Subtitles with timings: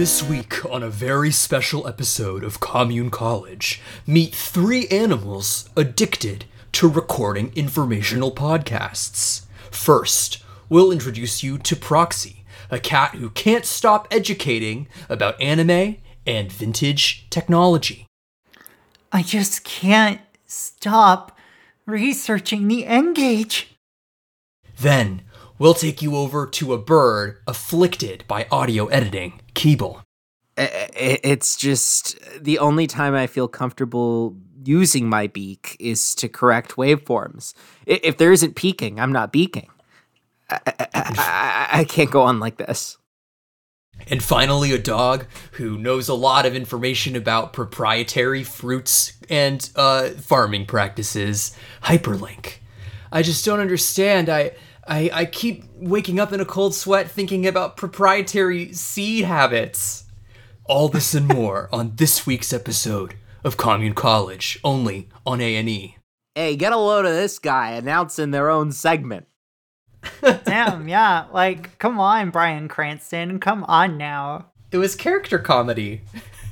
[0.00, 6.88] This week, on a very special episode of Commune College, meet three animals addicted to
[6.88, 9.42] recording informational podcasts.
[9.70, 16.50] First, we'll introduce you to Proxy, a cat who can't stop educating about anime and
[16.50, 18.06] vintage technology.
[19.12, 21.36] I just can't stop
[21.84, 23.76] researching the N-Gage.
[24.78, 25.24] Then,
[25.58, 30.02] we'll take you over to a bird afflicted by audio editing, Keeble.
[30.56, 30.62] I-
[30.96, 36.76] I- It's just the only time I feel comfortable using my beak is to correct
[36.76, 37.54] waveforms.
[37.86, 39.68] If there isn't peaking, I'm not beaking.
[40.50, 42.96] I, I, I, I- I can't go on like this.
[44.08, 50.08] And finally, a dog who knows a lot of information about proprietary fruits and uh,
[50.10, 51.54] farming practices.
[51.84, 52.54] Hyperlink.
[53.12, 54.28] I just don't understand.
[54.30, 54.52] I,
[54.90, 60.04] I I keep waking up in a cold sweat thinking about proprietary seed habits.
[60.64, 65.68] All this and more on this week's episode of Commune College, only on A and
[65.68, 65.96] E.
[66.34, 69.26] Hey, get a load of this guy announcing their own segment.
[70.44, 71.26] Damn, yeah.
[71.32, 73.38] Like, come on, Bryan Cranston.
[73.38, 74.46] Come on now.
[74.72, 76.02] It was character comedy.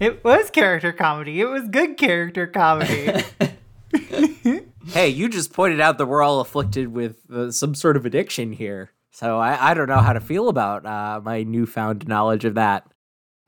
[0.01, 1.41] It was character comedy.
[1.41, 3.25] It was good character comedy.
[4.89, 8.53] Hey, you just pointed out that we're all afflicted with uh, some sort of addiction
[8.53, 8.91] here.
[9.11, 12.87] So I, I don't know how to feel about uh, my newfound knowledge of that.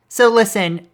[0.08, 0.88] so listen,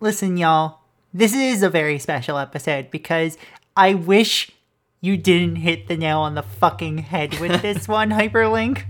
[0.00, 0.80] listen, y'all.
[1.12, 3.38] This is a very special episode because
[3.76, 4.50] I wish
[5.00, 8.82] you didn't hit the nail on the fucking head with this one, Hyperlink.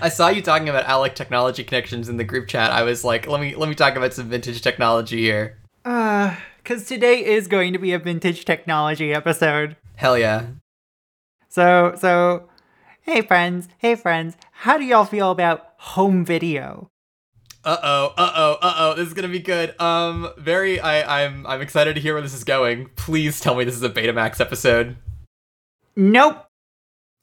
[0.00, 2.70] I saw you talking about Alec technology connections in the group chat.
[2.70, 5.58] I was like, let me let me talk about some vintage technology here.
[5.84, 9.76] Uh, because today is going to be a vintage technology episode.
[9.96, 10.46] Hell yeah.
[11.48, 12.48] So, so,
[13.02, 16.90] hey friends, hey friends, how do y'all feel about home video?
[17.64, 18.94] Uh oh, uh oh, uh oh.
[18.94, 19.78] This is gonna be good.
[19.80, 20.80] Um, very.
[20.80, 22.90] I I'm I'm excited to hear where this is going.
[22.96, 24.96] Please tell me this is a Betamax episode.
[25.96, 26.46] Nope.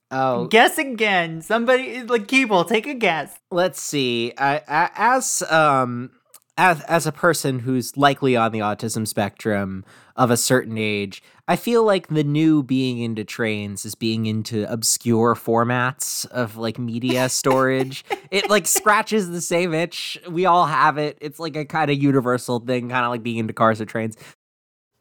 [0.10, 1.42] Oh, Guess again.
[1.42, 3.38] Somebody like Keeble, take a guess.
[3.52, 4.34] let's see.
[4.38, 6.10] I, I, as um
[6.58, 9.86] as as a person who's likely on the autism spectrum
[10.16, 14.72] of a certain age, I feel like the new being into trains is being into
[14.72, 18.04] obscure formats of like media storage.
[18.30, 20.18] it like scratches the same itch.
[20.30, 21.18] We all have it.
[21.22, 24.18] It's like a kind of universal thing, kind of like being into cars or trains.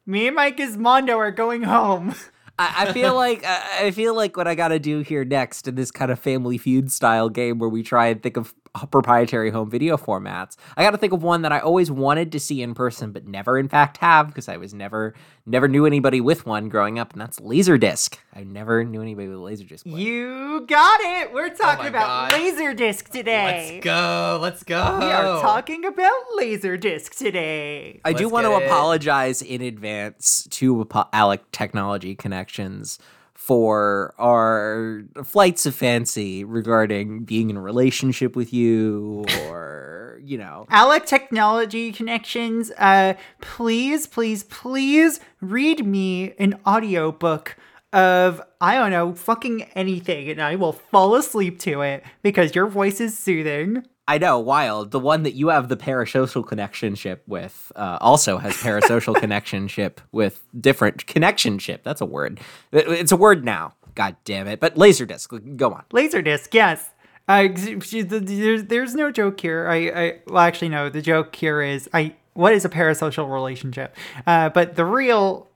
[0.05, 2.15] Me and Mike Ismondo are going home.
[2.57, 5.67] I, I feel like I I feel like what I got to do here next
[5.67, 8.85] in this kind of Family Feud style game where we try and think of Uh,
[8.85, 10.55] proprietary home video formats.
[10.77, 13.27] I got to think of one that I always wanted to see in person, but
[13.27, 15.13] never in fact have because I was never
[15.45, 18.15] never knew anybody with one growing up, and that's Laserdisc.
[18.33, 19.83] I never knew anybody with a Laserdisc.
[19.83, 19.97] player.
[19.97, 21.33] You got it.
[21.33, 22.39] We're oh talking my about God.
[22.39, 23.71] Laserdisc today.
[23.73, 24.39] Let's go.
[24.41, 24.99] Let's go.
[24.99, 27.99] We are talking about Laserdisc today.
[28.05, 28.67] I do Let's want to it.
[28.67, 32.99] apologize in advance to Alec Technology Connections
[33.41, 40.67] for our flights of fancy regarding being in a relationship with you or, you know.
[40.69, 47.57] Alec Technology Connections, uh, please, please, please read me an audiobook
[47.91, 52.67] of, I don't know, fucking anything, and I will fall asleep to it because your
[52.67, 53.87] voice is soothing.
[54.11, 54.91] I know, wild.
[54.91, 60.43] The one that you have the parasocial connectionship with uh, also has parasocial connectionship with
[60.59, 61.83] different connectionship.
[61.83, 62.41] That's a word.
[62.73, 63.75] It's a word now.
[63.95, 64.59] God damn it.
[64.59, 65.85] But Laserdisc, go on.
[65.93, 66.89] Laserdisc, yes.
[67.29, 69.69] Uh, there's, there's no joke here.
[69.69, 70.89] I, I, well, actually, no.
[70.89, 73.95] The joke here is, I, what is a parasocial relationship?
[74.27, 75.47] Uh, but the real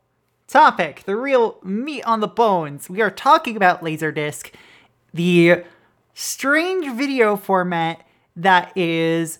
[0.47, 4.51] topic, the real meat on the bones, we are talking about Laserdisc,
[5.13, 5.65] the
[6.13, 7.99] strange video format
[8.35, 9.39] that is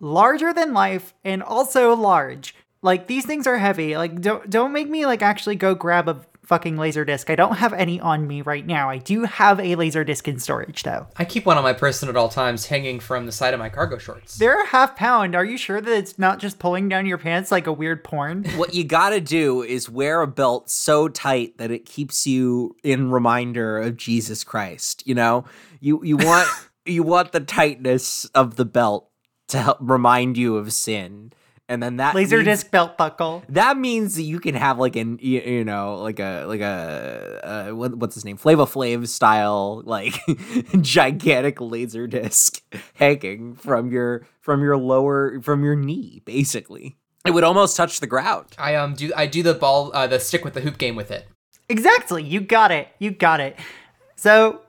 [0.00, 2.54] larger than life and also large.
[2.82, 3.96] Like these things are heavy.
[3.96, 7.30] Like don't don't make me like actually go grab a fucking laser disc.
[7.30, 8.90] I don't have any on me right now.
[8.90, 11.06] I do have a laser disc in storage though.
[11.16, 13.70] I keep one on my person at all times, hanging from the side of my
[13.70, 14.36] cargo shorts.
[14.36, 15.34] They're a half pound.
[15.34, 18.44] Are you sure that it's not just pulling down your pants like a weird porn?
[18.54, 23.10] What you gotta do is wear a belt so tight that it keeps you in
[23.10, 25.06] reminder of Jesus Christ.
[25.06, 25.44] You know,
[25.80, 26.48] you you want
[26.86, 29.10] you want the tightness of the belt
[29.48, 31.32] to help remind you of sin,
[31.68, 33.42] and then that Laser means- disc belt buckle.
[33.48, 37.40] That means that you can have like an you, you know like a like a
[37.70, 40.20] uh, what, what's his name Flavor Flav style like
[40.80, 42.62] gigantic laser disc
[42.94, 46.96] hanging from your from your lower from your knee basically.
[47.26, 48.46] It would almost touch the ground.
[48.58, 51.10] I um do I do the ball uh, the stick with the hoop game with
[51.10, 51.26] it.
[51.70, 52.22] Exactly.
[52.22, 52.88] You got it.
[52.98, 53.58] You got it.
[54.16, 54.60] So,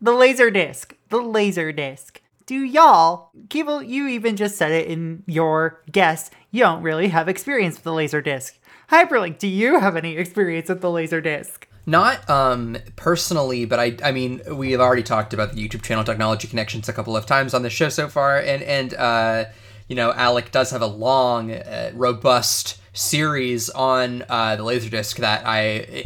[0.00, 2.20] the laser disc, the laser disc.
[2.46, 7.28] do y'all, Keeble, you even just said it in your guess, you don't really have
[7.28, 8.58] experience with the laser disc.
[8.90, 11.66] Hyperlink, do you have any experience with the laser disc?
[11.86, 16.02] Not um, personally, but I I mean we have already talked about the YouTube channel
[16.02, 19.44] Technology Connections a couple of times on the show so far, and and uh,
[19.86, 25.46] you know Alec does have a long, uh, robust series on uh, the Laserdisc that
[25.46, 25.60] I,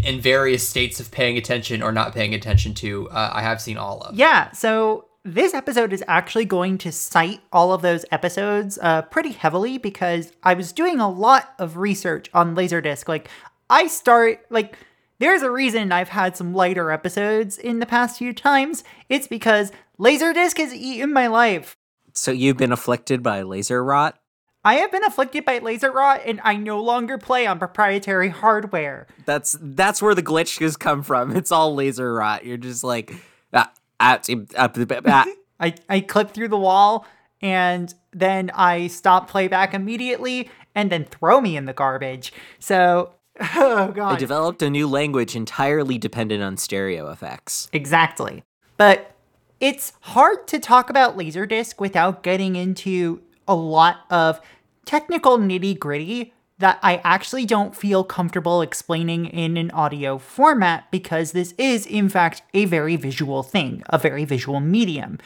[0.05, 3.77] in various states of paying attention or not paying attention to, uh, I have seen
[3.77, 4.15] all of.
[4.15, 9.33] Yeah, so this episode is actually going to cite all of those episodes uh, pretty
[9.33, 13.07] heavily because I was doing a lot of research on Laserdisc.
[13.09, 13.29] Like,
[13.69, 14.77] I start, like,
[15.19, 18.83] there's a reason I've had some lighter episodes in the past few times.
[19.09, 21.77] It's because Laserdisc has eaten my life.
[22.15, 24.20] So you've been afflicted by laser rot?
[24.65, 29.07] I have been afflicted by laser rot and I no longer play on proprietary hardware.
[29.25, 31.35] That's that's where the glitch has come from.
[31.41, 32.45] It's all laser rot.
[32.45, 33.15] You're just like
[33.55, 35.27] ah, ah, ah.
[35.59, 37.07] I, I clip through the wall
[37.41, 42.33] and then I stop playback immediately and then throw me in the garbage.
[42.59, 43.15] So
[43.57, 44.13] oh god.
[44.13, 47.71] I developed a new language entirely dependent on stereo effects.
[47.73, 48.43] Exactly.
[48.77, 49.15] But
[49.61, 54.41] it's hard to talk about Laserdisc without getting into a lot of
[54.87, 61.33] technical nitty gritty that I actually don't feel comfortable explaining in an audio format because
[61.33, 65.19] this is, in fact, a very visual thing, a very visual medium.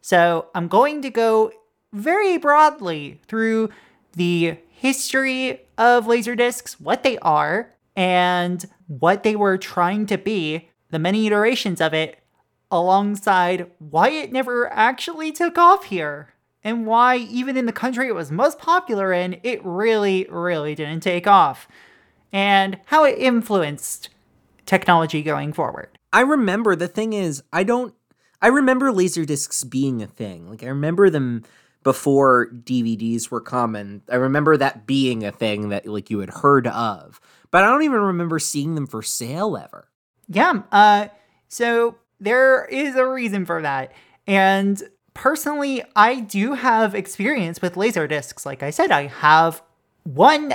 [0.00, 1.52] So I'm going to go
[1.92, 3.68] very broadly through
[4.12, 10.98] the history of Laserdiscs, what they are, and what they were trying to be, the
[10.98, 12.20] many iterations of it,
[12.70, 16.32] alongside why it never actually took off here
[16.64, 21.00] and why, even in the country it was most popular in, it really, really didn't
[21.00, 21.68] take off,
[22.32, 24.08] and how it influenced
[24.66, 25.98] technology going forward.
[26.12, 27.94] I remember the thing is, I don't.
[28.42, 30.50] I remember laser discs being a thing.
[30.50, 31.44] Like I remember them
[31.82, 34.02] before DVDs were common.
[34.10, 37.20] I remember that being a thing that like you had heard of,
[37.50, 39.88] but I don't even remember seeing them for sale ever.
[40.28, 40.62] Yeah.
[40.72, 41.08] Uh.
[41.48, 43.92] So there is a reason for that,
[44.26, 44.82] and
[45.16, 48.44] personally, I do have experience with laser discs.
[48.44, 49.62] Like I said, I have
[50.04, 50.54] one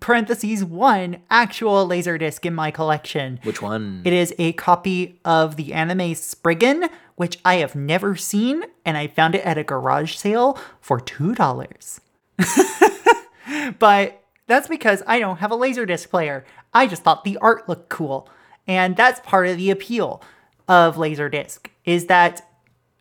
[0.00, 3.38] parentheses one actual laser disc in my collection.
[3.44, 4.02] Which one?
[4.04, 9.06] It is a copy of the anime Spriggan, which I have never seen, and I
[9.06, 12.00] found it at a garage sale for two dollars.
[13.78, 16.44] but that's because I don't have a laser disc player.
[16.74, 18.28] I just thought the art looked cool.
[18.66, 20.22] And that's part of the appeal
[20.68, 22.46] of Laserdisc is that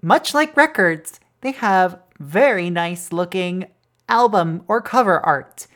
[0.02, 3.68] much like records, they have very nice looking
[4.08, 5.68] album or cover art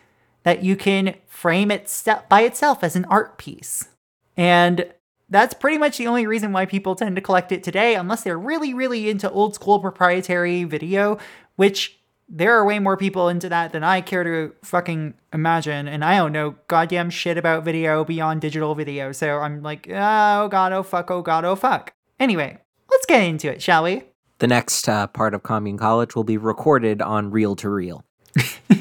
[0.44, 3.88] that you can frame it by itself as an art piece.
[4.36, 4.92] And
[5.30, 8.38] that's pretty much the only reason why people tend to collect it today, unless they're
[8.38, 11.18] really, really into old school proprietary video,
[11.56, 11.98] which
[12.30, 15.88] there are way more people into that than I care to fucking imagine.
[15.88, 19.12] And I don't know goddamn shit about video beyond digital video.
[19.12, 21.94] So I'm like, oh god, oh fuck, oh god, oh fuck.
[22.20, 22.58] Anyway,
[22.90, 24.04] let's get into it, shall we?
[24.40, 28.04] The next uh, part of Commune College will be recorded on reel to reel.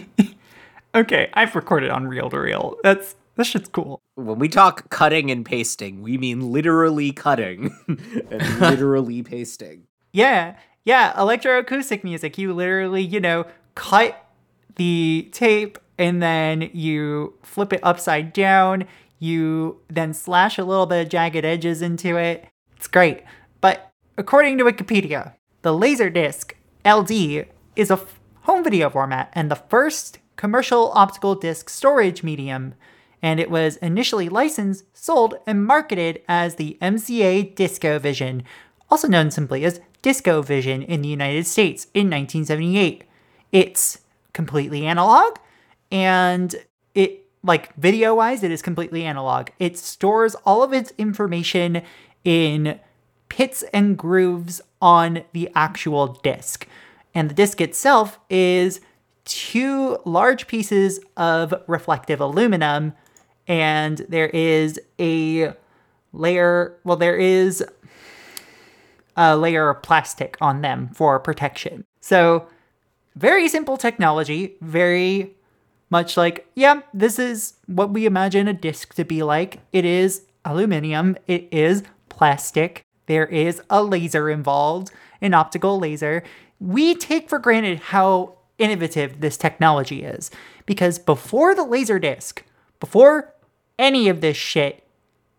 [0.95, 2.77] okay, I've recorded on reel to reel.
[2.83, 4.01] That's that shit's cool.
[4.15, 9.87] When we talk cutting and pasting, we mean literally cutting and literally pasting.
[10.13, 12.37] Yeah, yeah, electroacoustic music.
[12.37, 14.29] You literally, you know, cut
[14.77, 18.85] the tape and then you flip it upside down.
[19.19, 22.47] You then slash a little bit of jagged edges into it.
[22.77, 23.23] It's great.
[23.61, 26.53] But according to Wikipedia, the Laserdisc
[26.85, 32.75] LD is a f- home video format and the first commercial optical disc storage medium,
[33.23, 38.43] and it was initially licensed, sold, and marketed as the MCA DiscoVision,
[38.91, 43.05] also known simply as DiscoVision in the United States in 1978.
[43.53, 44.01] It's
[44.33, 45.37] completely analog,
[45.93, 46.57] and
[46.95, 49.51] it, like video wise, it is completely analog.
[49.61, 51.83] It stores all of its information
[52.25, 52.81] in
[53.29, 56.67] pits and grooves on the actual disc.
[57.15, 58.81] And the disc itself is
[59.25, 62.93] two large pieces of reflective aluminum,
[63.47, 65.55] and there is a
[66.13, 67.65] layer, well, there is
[69.17, 71.85] a layer of plastic on them for protection.
[72.01, 72.49] So,
[73.15, 75.37] very simple technology, very
[75.91, 79.61] much like, yeah, this is what we imagine a disc to be like.
[79.73, 84.91] It is aluminum, it is plastic, there is a laser involved,
[85.21, 86.23] an optical laser.
[86.61, 90.31] We take for granted how innovative this technology is
[90.67, 92.45] because before the laser disc,
[92.81, 93.35] before
[93.79, 94.87] any of this shit,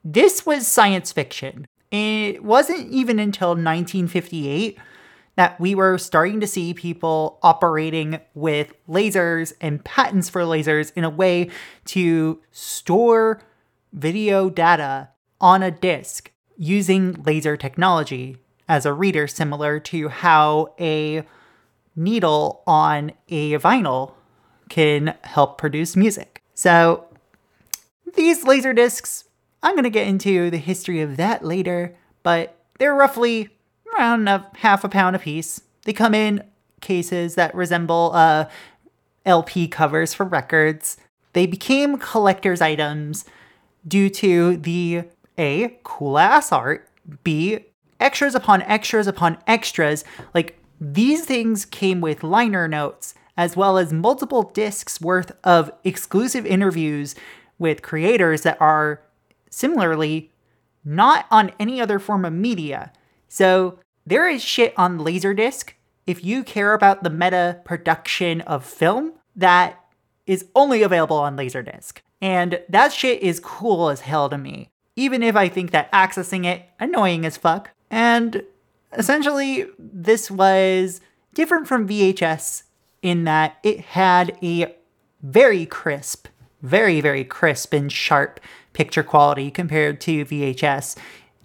[0.03, 1.65] this was science fiction.
[1.91, 4.77] It wasn't even until 1958
[5.35, 11.03] that we were starting to see people operating with lasers and patents for lasers in
[11.03, 11.49] a way
[11.85, 13.41] to store
[13.93, 21.23] video data on a disk using laser technology as a reader, similar to how a
[21.95, 24.13] needle on a vinyl
[24.69, 26.41] can help produce music.
[26.53, 27.05] So,
[28.15, 29.25] these laser discs,
[29.61, 33.49] I'm going to get into the history of that later, but they're roughly
[33.95, 35.61] around a half a pound a piece.
[35.85, 36.43] They come in
[36.81, 38.45] cases that resemble uh,
[39.25, 40.97] LP covers for records.
[41.33, 43.25] They became collector's items
[43.87, 45.03] due to the
[45.37, 46.89] A, cool ass art,
[47.23, 47.65] B,
[47.99, 50.03] extras upon extras upon extras.
[50.33, 56.45] Like these things came with liner notes as well as multiple discs worth of exclusive
[56.45, 57.15] interviews
[57.57, 59.01] with creators that are
[59.49, 60.31] similarly
[60.85, 62.91] not on any other form of media.
[63.27, 65.71] So there is shit on Laserdisc
[66.05, 69.79] if you care about the meta production of film that
[70.27, 71.99] is only available on Laserdisc.
[72.21, 76.45] And that shit is cool as hell to me, even if I think that accessing
[76.45, 77.71] it annoying as fuck.
[77.89, 78.43] And
[78.93, 81.01] essentially, this was
[81.33, 82.63] different from VHS
[83.01, 84.75] in that it had a
[85.21, 86.27] very crisp,
[86.61, 88.39] very, very crisp and sharp
[88.73, 90.97] picture quality compared to VHS.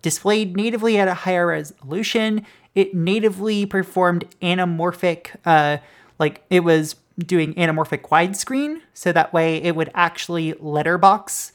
[0.03, 5.79] Displayed natively at a higher resolution, it natively performed anamorphic, uh,
[6.19, 11.53] like it was doing anamorphic widescreen, so that way it would actually letterbox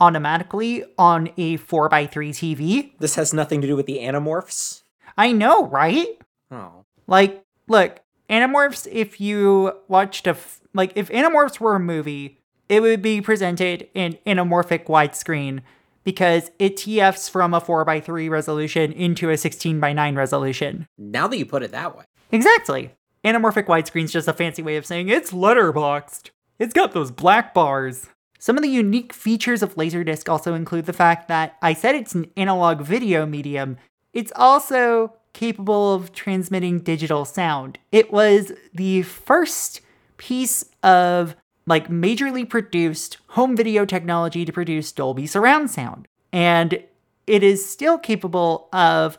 [0.00, 2.92] automatically on a 4x3 TV.
[2.98, 4.82] This has nothing to do with the Animorphs.
[5.16, 6.08] I know, right?
[6.50, 6.84] Oh.
[7.06, 12.80] Like, look, Animorphs, if you watched a, f- like, if Animorphs were a movie, it
[12.80, 15.60] would be presented in anamorphic widescreen
[16.04, 20.86] because it TFs from a 4x3 resolution into a 16x9 resolution.
[20.96, 22.04] Now that you put it that way.
[22.30, 22.92] Exactly.
[23.24, 26.30] Anamorphic widescreen's just a fancy way of saying it's letterboxed.
[26.58, 28.08] It's got those black bars.
[28.42, 32.16] Some of the unique features of Laserdisc also include the fact that I said it's
[32.16, 33.76] an analog video medium.
[34.12, 37.78] It's also capable of transmitting digital sound.
[37.92, 39.80] It was the first
[40.16, 46.08] piece of like majorly produced home video technology to produce Dolby surround sound.
[46.32, 46.82] And
[47.28, 49.18] it is still capable of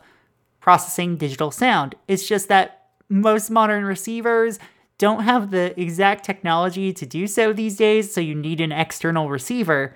[0.60, 1.94] processing digital sound.
[2.08, 4.58] It's just that most modern receivers
[5.04, 9.28] don't have the exact technology to do so these days, so you need an external
[9.28, 9.94] receiver.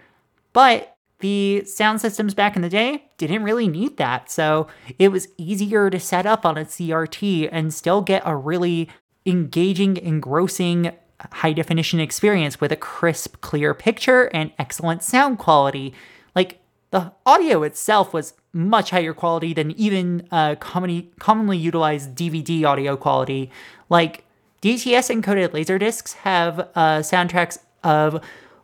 [0.52, 4.66] But the sound systems back in the day didn't really need that, so
[4.98, 8.90] it was easier to set up on a CRT and still get a really
[9.24, 10.92] engaging, engrossing,
[11.32, 15.94] high definition experience with a crisp, clear picture and excellent sound quality.
[16.36, 16.60] Like,
[16.90, 22.94] the audio itself was much higher quality than even uh, commonly, commonly utilized DVD audio
[22.94, 23.50] quality.
[23.88, 24.24] Like,
[24.62, 28.20] DTS encoded laser discs have uh, soundtracks of,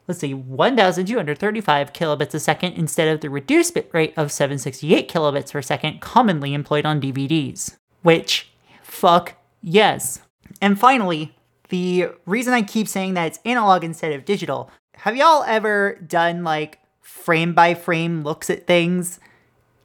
[0.09, 5.63] let's see, 1235 kilobits a second instead of the reduced bitrate of 768 kilobits per
[5.63, 7.77] second commonly employed on DVDs.
[8.03, 8.51] Which,
[8.83, 10.21] fuck yes.
[10.61, 11.37] And finally,
[11.69, 16.43] the reason I keep saying that it's analog instead of digital, have y'all ever done
[16.45, 19.21] like frame by frame looks at things?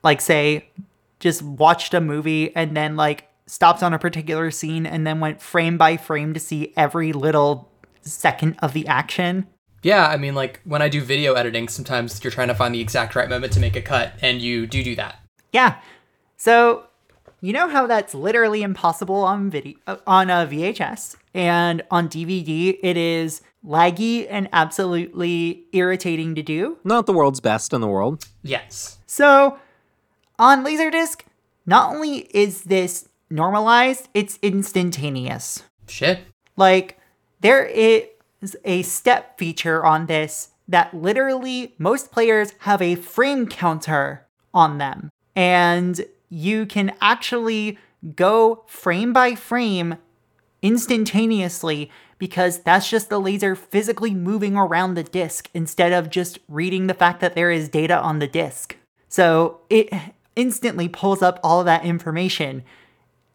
[0.03, 0.69] Like, say,
[1.19, 5.41] just watched a movie and then like stopped on a particular scene and then went
[5.41, 7.69] frame by frame to see every little
[8.01, 9.47] second of the action.
[9.81, 12.81] Yeah, I mean, like when I do video editing, sometimes you're trying to find the
[12.81, 15.19] exact right moment to make a cut, and you do do that.
[15.51, 15.79] Yeah.
[16.37, 16.85] So,
[17.41, 22.09] you know how that's literally impossible on video uh, on uh, a VHS and on
[22.09, 26.77] DVD it is laggy and absolutely irritating to do.
[26.83, 28.27] Not the world's best in the world.
[28.43, 28.99] Yes.
[29.05, 29.57] So,
[30.37, 31.21] on Laserdisc,
[31.65, 35.63] not only is this normalized, it's instantaneous.
[35.87, 36.19] Shit.
[36.55, 36.99] Like,
[37.41, 44.25] there is a step feature on this that literally most players have a frame counter
[44.53, 45.09] on them.
[45.35, 47.77] And you can actually
[48.15, 49.95] go frame by frame
[50.61, 56.87] instantaneously because that's just the laser physically moving around the disk instead of just reading
[56.87, 58.75] the fact that there is data on the disk.
[59.07, 59.91] So it
[60.35, 62.63] instantly pulls up all of that information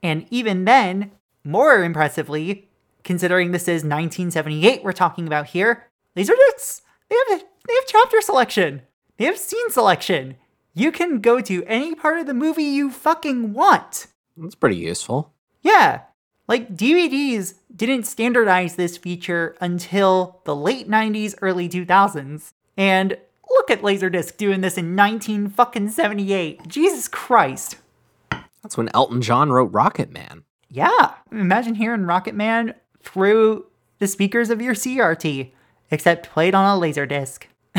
[0.04, 2.68] and even then, more impressively,
[3.02, 8.82] considering this is 1978 we're talking about here, Laserdiscs, they have they have chapter selection.
[9.16, 10.36] They have scene selection.
[10.74, 14.08] You can go to any part of the movie you fucking want.
[14.36, 15.32] That's pretty useful.
[15.62, 16.02] Yeah.
[16.46, 22.52] Like DVDs didn't standardize this feature until the late 90s, early 2000s.
[22.76, 23.16] And
[23.48, 26.68] look at Laserdisc doing this in 19 fucking 78.
[26.68, 27.76] Jesus Christ.
[28.64, 30.42] That's when Elton John wrote Rocket Man.
[30.70, 33.66] Yeah, imagine hearing Rocket Man through
[33.98, 35.52] the speakers of your CRT,
[35.90, 37.46] except played on a laser disc.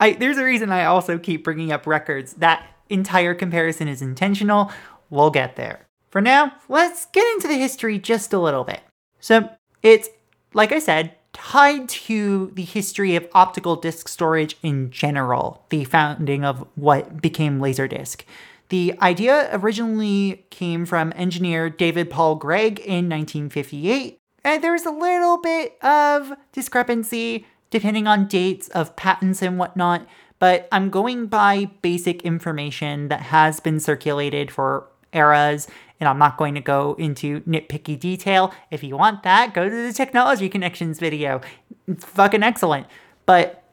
[0.00, 2.32] I, there's a reason I also keep bringing up records.
[2.34, 4.72] That entire comparison is intentional.
[5.08, 5.86] We'll get there.
[6.10, 8.80] For now, let's get into the history just a little bit.
[9.20, 9.48] So,
[9.84, 10.08] it's,
[10.52, 16.44] like I said, tied to the history of optical disc storage in general, the founding
[16.44, 18.22] of what became Laserdisc.
[18.68, 24.90] The idea originally came from engineer David Paul Gregg in 1958, and there was a
[24.90, 30.06] little bit of discrepancy depending on dates of patents and whatnot,
[30.38, 35.66] but I'm going by basic information that has been circulated for eras,
[36.00, 38.54] and I'm not going to go into nitpicky detail.
[38.70, 41.40] If you want that, go to the Technology Connections video.
[41.86, 42.86] It's fucking excellent.
[43.26, 43.64] But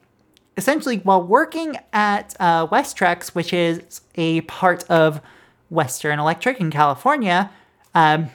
[0.58, 5.22] essentially, while working at uh, Westrex, which is a part of
[5.70, 7.52] Western Electric in California,
[7.94, 8.30] um,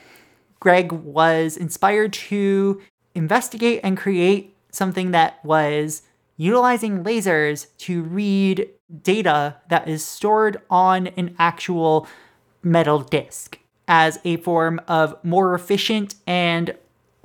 [0.59, 2.81] Gregg was inspired to
[3.15, 6.03] investigate and create something that was
[6.37, 8.69] utilizing lasers to read
[9.03, 12.07] data that is stored on an actual
[12.63, 13.59] metal disc
[13.89, 16.75] as a form of more efficient and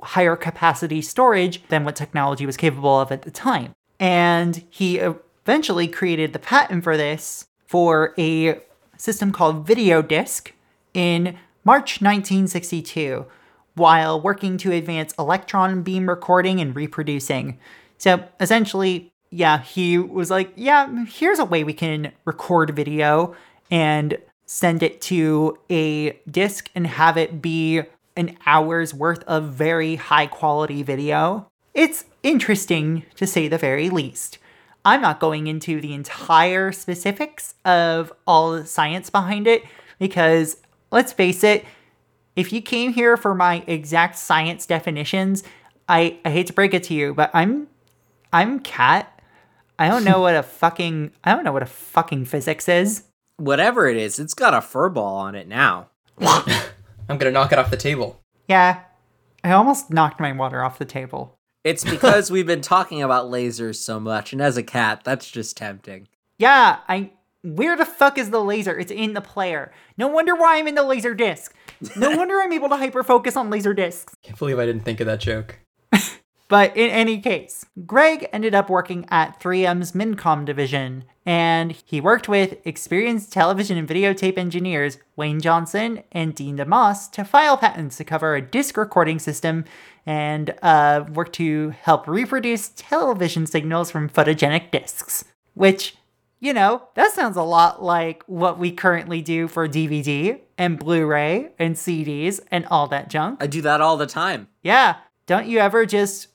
[0.02, 3.72] higher capacity storage than what technology was capable of at the time.
[3.98, 8.60] And he eventually created the patent for this for a
[8.96, 10.52] system called Video Disc
[10.94, 13.26] in March 1962
[13.74, 17.58] while working to advance electron beam recording and reproducing.
[17.98, 23.34] So essentially, yeah, he was like, yeah, here's a way we can record video
[23.70, 27.82] and send it to a disk and have it be
[28.16, 31.48] an hour's worth of very high quality video.
[31.76, 34.38] It's interesting to say the very least.
[34.82, 39.62] I'm not going into the entire specifics of all the science behind it
[39.98, 40.56] because
[40.90, 41.66] let's face it,
[42.34, 45.44] if you came here for my exact science definitions,
[45.86, 47.68] I, I hate to break it to you, but I'm
[48.32, 49.20] I'm cat.
[49.78, 53.02] I don't know what a fucking I don't know what a fucking physics is.
[53.36, 55.90] Whatever it is, it's got a fur ball on it now.
[56.18, 58.22] I'm gonna knock it off the table.
[58.48, 58.80] Yeah.
[59.44, 61.35] I almost knocked my water off the table.
[61.66, 65.56] It's because we've been talking about lasers so much, and as a cat, that's just
[65.56, 66.06] tempting.
[66.38, 67.10] Yeah, I
[67.42, 68.78] where the fuck is the laser?
[68.78, 69.72] It's in the player.
[69.98, 71.52] No wonder why I'm in the laser disc.
[71.96, 74.14] No wonder I'm able to hyper focus on laser discs.
[74.22, 75.58] Can't believe I didn't think of that joke.
[76.48, 82.28] But in any case, Gregg ended up working at 3M's Mincom division, and he worked
[82.28, 88.04] with experienced television and videotape engineers Wayne Johnson and Dean DeMoss to file patents to
[88.04, 89.64] cover a disc recording system
[90.06, 95.24] and uh, work to help reproduce television signals from photogenic discs.
[95.54, 95.96] Which,
[96.38, 101.06] you know, that sounds a lot like what we currently do for DVD and Blu
[101.06, 103.42] ray and CDs and all that junk.
[103.42, 104.46] I do that all the time.
[104.62, 104.96] Yeah.
[105.26, 106.28] Don't you ever just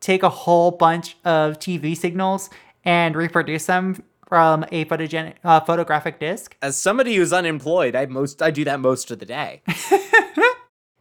[0.00, 2.50] take a whole bunch of TV signals
[2.84, 6.56] and reproduce them from a photogenic uh, photographic disc?
[6.62, 9.62] As somebody who's unemployed, I most I do that most of the day.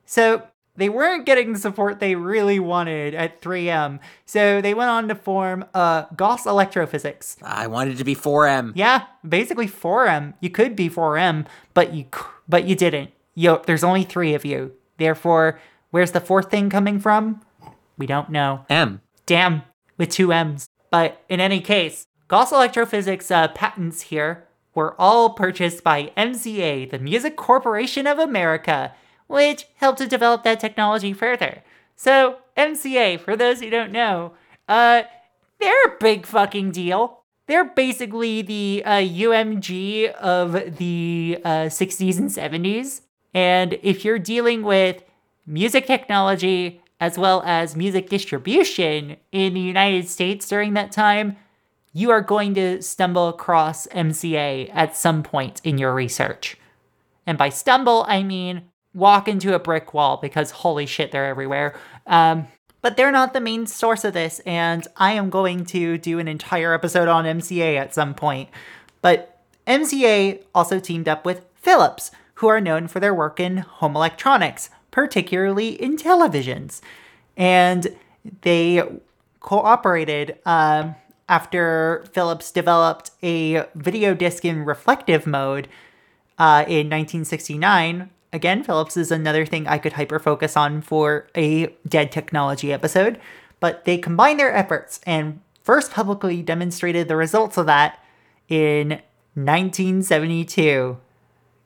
[0.05, 0.43] So
[0.77, 3.99] they weren't getting the support they really wanted at 3M.
[4.25, 7.38] So they went on to form uh, Gauss Electrophysics.
[7.43, 8.73] I wanted to be 4M.
[8.75, 10.34] Yeah, basically 4M.
[10.39, 12.05] You could be 4M, but you
[12.47, 13.12] but you didn't.
[13.34, 14.71] Yo, there's only three of you.
[14.97, 15.60] Therefore,
[15.91, 17.41] where's the fourth thing coming from?
[17.97, 18.65] We don't know.
[18.69, 19.01] M.
[19.25, 19.63] Damn,
[19.97, 20.67] with two M's.
[20.91, 26.99] But in any case, Gauss Electrophysics uh, patents here were all purchased by MCA, the
[26.99, 28.93] Music Corporation of America,
[29.27, 31.63] which helped to develop that technology further.
[31.95, 34.34] So, MCA, for those who don't know,
[34.67, 35.03] uh,
[35.60, 37.21] they're a big fucking deal.
[37.47, 43.01] They're basically the uh, UMG of the uh, 60s and 70s.
[43.34, 45.03] And if you're dealing with
[45.45, 51.38] music technology as well as music distribution in the United States during that time,
[51.94, 56.58] you are going to stumble across MCA at some point in your research.
[57.28, 58.63] And by stumble, I mean
[58.96, 61.76] walk into a brick wall because holy shit, they're everywhere.
[62.08, 62.48] Um,
[62.82, 66.28] but they're not the main source of this, and I am going to do an
[66.28, 68.50] entire episode on MCA at some point.
[69.04, 73.96] But MCA also teamed up with Philips, who are known for their work in home
[73.96, 76.79] electronics, particularly in televisions.
[77.36, 77.93] And
[78.43, 78.81] they
[79.41, 80.95] cooperated um,
[81.27, 85.67] after Philips developed a video disc in reflective mode
[86.39, 88.10] uh, in 1969.
[88.31, 93.19] Again, Philips is another thing I could hyper focus on for a dead technology episode,
[93.60, 98.01] but they combined their efforts and first publicly demonstrated the results of that
[98.47, 99.01] in
[99.34, 100.97] 1972.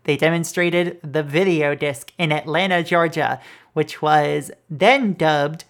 [0.03, 3.39] They demonstrated the video disc in Atlanta, Georgia,
[3.73, 5.65] which was then dubbed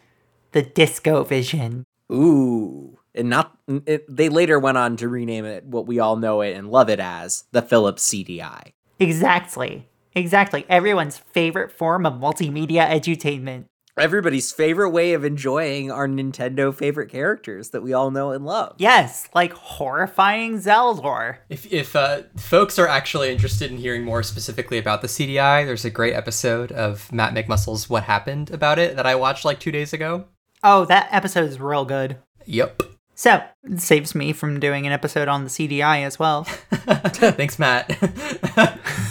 [0.52, 1.86] the Disco Vision.
[2.12, 2.98] Ooh.
[3.15, 6.56] And not it, they later went on to rename it what we all know it
[6.56, 8.72] and love it as the Philips CDI.
[9.00, 9.88] Exactly.
[10.15, 10.65] Exactly.
[10.70, 13.65] Everyone's favorite form of multimedia edutainment.
[14.00, 18.76] Everybody's favorite way of enjoying our Nintendo favorite characters that we all know and love.
[18.78, 21.38] Yes, like horrifying Zeldor.
[21.50, 25.86] If, if uh, folks are actually interested in hearing more specifically about the CDI, there's
[25.86, 29.72] a great episode of Matt McMuscle's What Happened about it that I watched like two
[29.72, 30.26] days ago.
[30.64, 32.18] Oh, that episode is real good.
[32.46, 32.84] Yep.
[33.16, 36.44] So, it saves me from doing an episode on the CDI as well.
[36.72, 37.90] Thanks, Matt.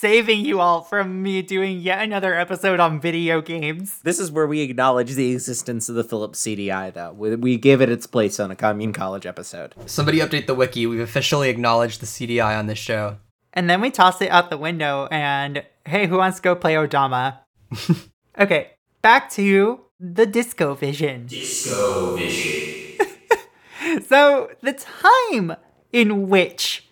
[0.00, 3.98] Saving you all from me doing yet another episode on video games.
[4.04, 7.12] This is where we acknowledge the existence of the Philips CDI, though.
[7.14, 9.74] We, we give it its place on a Commune College episode.
[9.86, 10.86] Somebody update the wiki.
[10.86, 13.16] We've officially acknowledged the CDI on this show.
[13.52, 16.74] And then we toss it out the window and, hey, who wants to go play
[16.74, 17.40] Odama?
[18.38, 21.26] okay, back to the Disco Vision.
[21.26, 22.98] Disco Vision.
[24.06, 25.56] So, the time
[25.92, 26.86] in which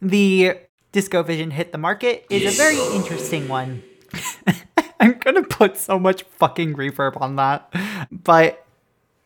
[0.00, 0.56] the
[0.92, 3.82] Disco Vision hit the market is a very interesting one.
[5.00, 7.72] I'm gonna put so much fucking reverb on that.
[8.10, 8.64] But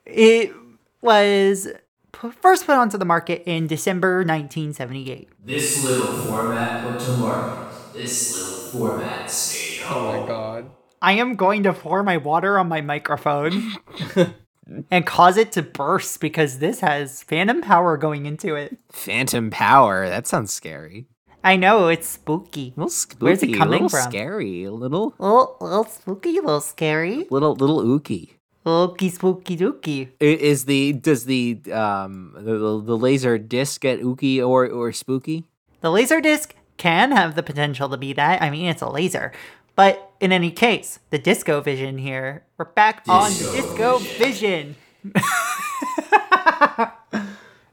[0.04, 0.52] it
[1.00, 1.68] was
[2.12, 5.28] p- first put onto the market in December 1978.
[5.44, 7.92] This little format put to market.
[7.94, 10.16] This little format stayed home.
[10.16, 10.70] Oh my god.
[11.00, 13.72] I am going to pour my water on my microphone
[14.90, 18.78] and cause it to burst because this has phantom power going into it.
[18.92, 20.08] Phantom Power.
[20.08, 21.06] That sounds scary.
[21.44, 22.68] I know, it's spooky.
[22.76, 23.24] A little spooky.
[23.24, 24.10] Where's it coming a little from?
[24.10, 24.64] scary.
[24.64, 27.26] A little, little, little spooky, little scary.
[27.30, 28.30] little, little ooky.
[28.64, 30.10] Ookie spooky dookie.
[30.20, 35.44] Is the does the um the, the, the laser disc get ooky or or spooky?
[35.80, 38.40] The laser disc can have the potential to be that.
[38.40, 39.32] I mean, it's a laser.
[39.74, 44.76] But in any case, the disco vision here, we're back on Disco disco vision.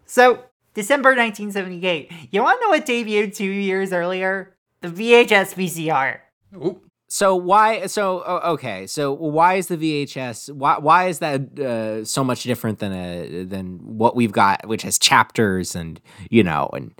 [0.05, 2.11] so, December 1978.
[2.31, 4.55] You want to know what debuted two years earlier?
[4.81, 6.19] The VHS VCR.
[6.63, 6.85] Oop.
[7.11, 7.87] So why?
[7.87, 8.85] So okay.
[8.85, 10.53] So why is the VHS?
[10.53, 14.83] Why why is that uh, so much different than a than what we've got, which
[14.83, 16.93] has chapters and you know and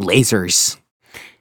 [0.00, 0.78] lasers?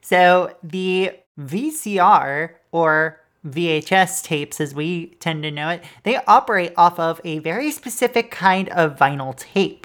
[0.01, 6.99] So the VCR or VHS tapes, as we tend to know it, they operate off
[6.99, 9.80] of a very specific kind of vinyl tape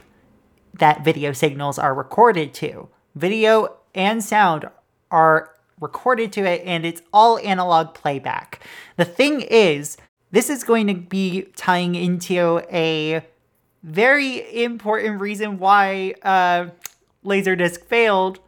[0.79, 2.89] that video signals are recorded to.
[3.15, 4.67] Video and sound
[5.11, 8.63] are recorded to it, and it's all analog playback.
[8.97, 9.97] The thing is,
[10.31, 13.23] this is going to be tying into a
[13.83, 16.69] very important reason why uh,
[17.25, 18.41] Laserdisc failed,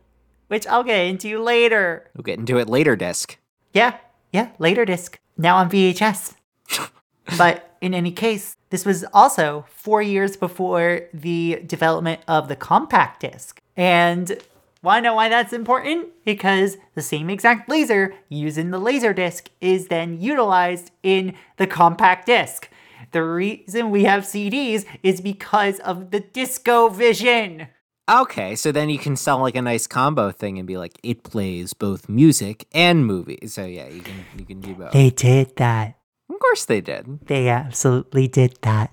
[0.48, 2.10] which I'll get into later.
[2.16, 2.96] We'll get into it later.
[2.96, 3.36] Disc.
[3.72, 3.98] Yeah,
[4.32, 5.18] yeah, later disc.
[5.36, 6.34] Now on VHS.
[7.36, 13.20] but in any case, this was also four years before the development of the compact
[13.20, 13.60] disc.
[13.76, 14.38] And
[14.82, 16.08] wanna know why that's important?
[16.24, 21.66] Because the same exact laser used in the laser disc is then utilized in the
[21.66, 22.68] compact disc.
[23.12, 27.68] The reason we have CDs is because of the Disco Vision.
[28.10, 31.24] Okay, so then you can sell like a nice combo thing and be like, it
[31.24, 33.52] plays both music and movies.
[33.54, 34.92] So yeah, you can you can do both.
[34.92, 35.97] They did that.
[36.38, 37.26] Of course they did.
[37.26, 38.92] They absolutely did that.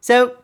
[0.00, 0.36] So,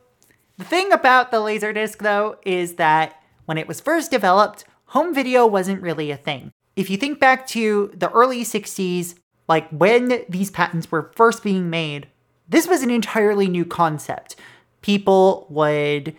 [0.58, 5.46] the thing about the Laserdisc, though, is that when it was first developed, home video
[5.46, 6.50] wasn't really a thing.
[6.74, 9.14] If you think back to the early 60s,
[9.48, 12.08] like when these patents were first being made,
[12.48, 14.34] this was an entirely new concept.
[14.82, 16.16] People would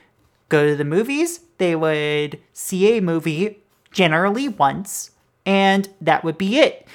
[0.48, 3.58] go to the movies, they would see a movie
[3.92, 5.12] generally once,
[5.46, 6.88] and that would be it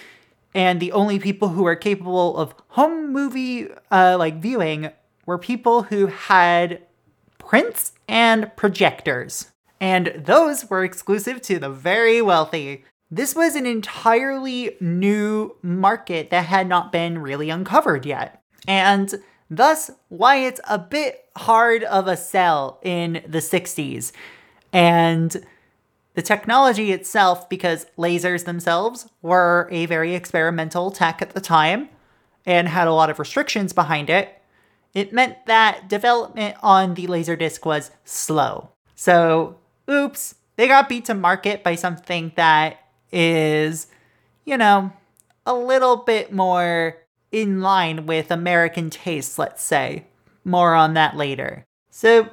[0.56, 4.90] and the only people who were capable of home movie uh, like viewing
[5.26, 6.80] were people who had
[7.36, 9.52] prints and projectors.
[9.82, 12.84] And those were exclusive to the very wealthy.
[13.10, 18.42] This was an entirely new market that had not been really uncovered yet.
[18.66, 19.14] And
[19.50, 24.12] thus why it's a bit hard of a sell in the 60s
[24.72, 25.44] and
[26.16, 31.90] the technology itself, because lasers themselves were a very experimental tech at the time
[32.46, 34.40] and had a lot of restrictions behind it,
[34.94, 38.70] it meant that development on the Laserdisc was slow.
[38.94, 39.58] So,
[39.90, 42.78] oops, they got beat to market by something that
[43.12, 43.88] is,
[44.46, 44.90] you know,
[45.44, 46.96] a little bit more
[47.30, 50.06] in line with American tastes, let's say.
[50.46, 51.66] More on that later.
[51.90, 52.30] So,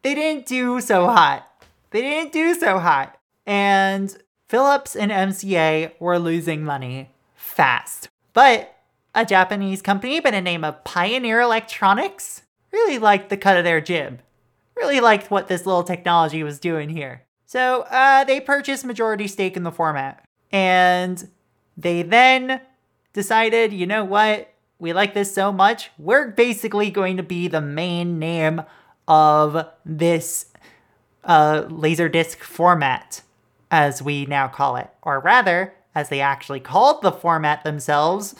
[0.00, 1.44] they didn't do so hot.
[1.90, 3.17] They didn't do so hot.
[3.48, 4.14] And
[4.46, 8.10] Philips and MCA were losing money fast.
[8.34, 8.76] But
[9.14, 13.80] a Japanese company by the name of Pioneer Electronics really liked the cut of their
[13.80, 14.20] jib.
[14.76, 17.24] Really liked what this little technology was doing here.
[17.46, 20.22] So uh, they purchased majority stake in the format.
[20.52, 21.28] And
[21.78, 22.60] they then
[23.14, 24.52] decided, you know what?
[24.78, 25.90] We like this so much.
[25.98, 28.62] We're basically going to be the main name
[29.08, 30.46] of this
[31.24, 33.22] uh, Laserdisc format,
[33.70, 34.90] as we now call it.
[35.02, 38.34] Or rather, as they actually called the format themselves,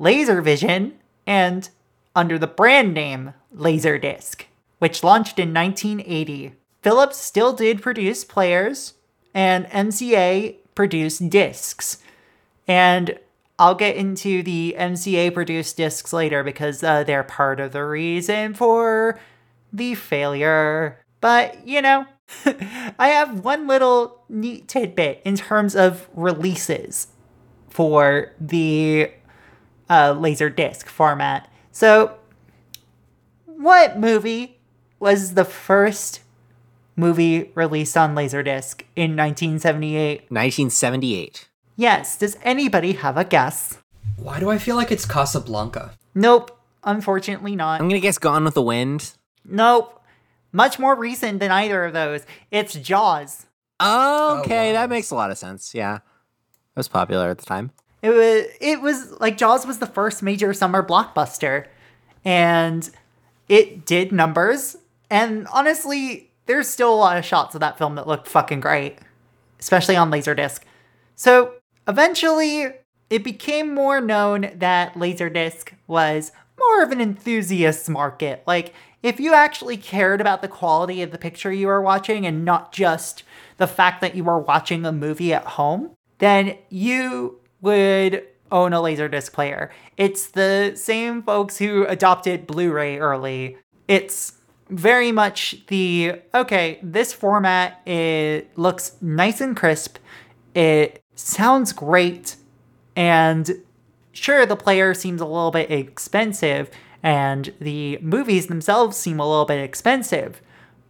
[0.00, 0.92] Laservision,
[1.26, 1.68] and
[2.14, 4.42] under the brand name Laserdisc,
[4.78, 6.52] which launched in 1980.
[6.82, 8.94] Philips still did produce players,
[9.34, 11.98] and MCA produced discs.
[12.66, 13.18] And
[13.58, 18.54] I'll get into the MCA produced discs later because uh, they're part of the reason
[18.54, 19.18] for
[19.72, 21.00] the failure.
[21.20, 22.06] But, you know,
[22.98, 27.08] I have one little neat tidbit in terms of releases
[27.70, 29.10] for the
[29.88, 31.50] uh, laser disc format.
[31.72, 32.16] So,
[33.46, 34.58] what movie
[34.98, 36.20] was the first
[36.96, 40.30] movie released on Laserdisc in 1978?
[40.30, 41.48] 1978.
[41.76, 43.78] Yes, does anybody have a guess?
[44.16, 45.92] Why do I feel like it's Casablanca?
[46.14, 47.80] Nope, unfortunately not.
[47.80, 49.12] I'm gonna guess Gone with the Wind.
[49.44, 49.97] Nope.
[50.52, 52.24] Much more recent than either of those.
[52.50, 53.46] It's Jaws.
[53.80, 54.80] Oh, oh, okay, wow.
[54.80, 55.74] that makes a lot of sense.
[55.74, 56.02] Yeah, it
[56.76, 57.70] was popular at the time.
[58.02, 61.66] It was it was like Jaws was the first major summer blockbuster
[62.24, 62.88] and
[63.48, 64.76] it did numbers
[65.10, 68.98] and honestly there's still a lot of shots of that film that look fucking great,
[69.60, 70.60] especially on Laserdisc.
[71.14, 71.54] So,
[71.86, 72.68] eventually
[73.10, 78.42] it became more known that Laserdisc was more of an enthusiast market.
[78.46, 82.44] Like if you actually cared about the quality of the picture you were watching and
[82.44, 83.22] not just
[83.58, 88.78] the fact that you were watching a movie at home, then you would own a
[88.78, 89.70] Laserdisc player.
[89.96, 93.58] It's the same folks who adopted Blu ray early.
[93.86, 94.32] It's
[94.70, 99.98] very much the okay, this format it looks nice and crisp.
[100.54, 102.36] It sounds great
[102.96, 103.50] and
[104.22, 106.70] sure the player seems a little bit expensive
[107.02, 110.42] and the movies themselves seem a little bit expensive.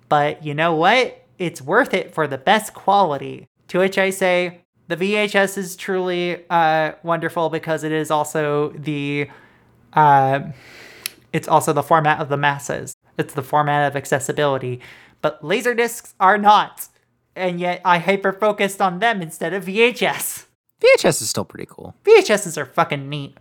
[0.09, 1.25] But you know what?
[1.39, 3.47] It's worth it for the best quality.
[3.69, 9.29] To which I say, the VHS is truly uh, wonderful because it is also the
[9.93, 10.41] uh,
[11.33, 12.95] it's also the format of the masses.
[13.19, 14.81] It's the format of accessibility.
[15.21, 16.89] But laser discs are not.
[17.37, 20.47] And yet I hyper focused on them instead of VHS.
[20.81, 21.95] VHS is still pretty cool.
[22.05, 23.37] VHSs are fucking neat.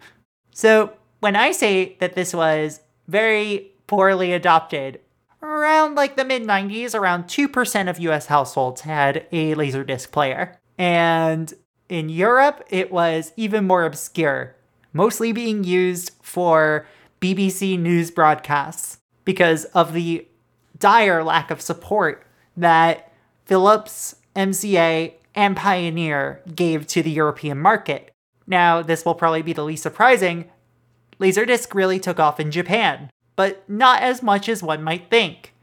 [0.52, 5.00] So when I say that this was very poorly adopted,
[5.41, 10.58] around like the mid 90s, around 2% of US households had a Laserdisc player.
[10.78, 11.54] And
[11.89, 14.56] in Europe, it was even more obscure,
[14.93, 16.86] mostly being used for
[17.21, 20.28] BBC news broadcasts because of the
[20.78, 23.12] dire lack of support that
[23.45, 28.12] Philips, MCA, and Pioneer gave to the European market.
[28.47, 30.50] Now, this will probably be the least surprising.
[31.19, 35.54] Laserdisc really took off in Japan, but not as much as one might think.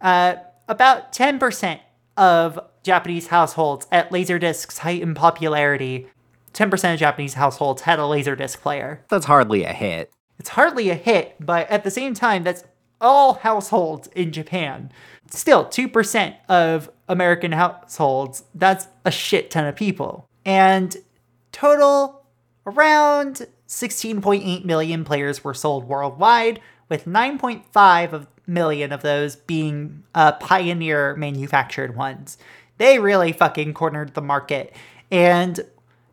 [0.00, 0.36] Uh,
[0.66, 1.80] about 10%
[2.16, 6.08] of Japanese households at Laserdisc's height in popularity,
[6.54, 9.04] 10% of Japanese households had a Laserdisc player.
[9.10, 10.10] That's hardly a hit.
[10.38, 12.64] It's hardly a hit, but at the same time, that's
[12.98, 14.90] all households in Japan.
[15.30, 20.28] Still, 2% of American households, that's a shit ton of people.
[20.44, 20.96] And
[21.52, 22.24] total,
[22.66, 30.32] around 16.8 million players were sold worldwide, with 9.5 of million of those being uh,
[30.32, 32.38] Pioneer manufactured ones.
[32.78, 34.74] They really fucking cornered the market.
[35.10, 35.60] And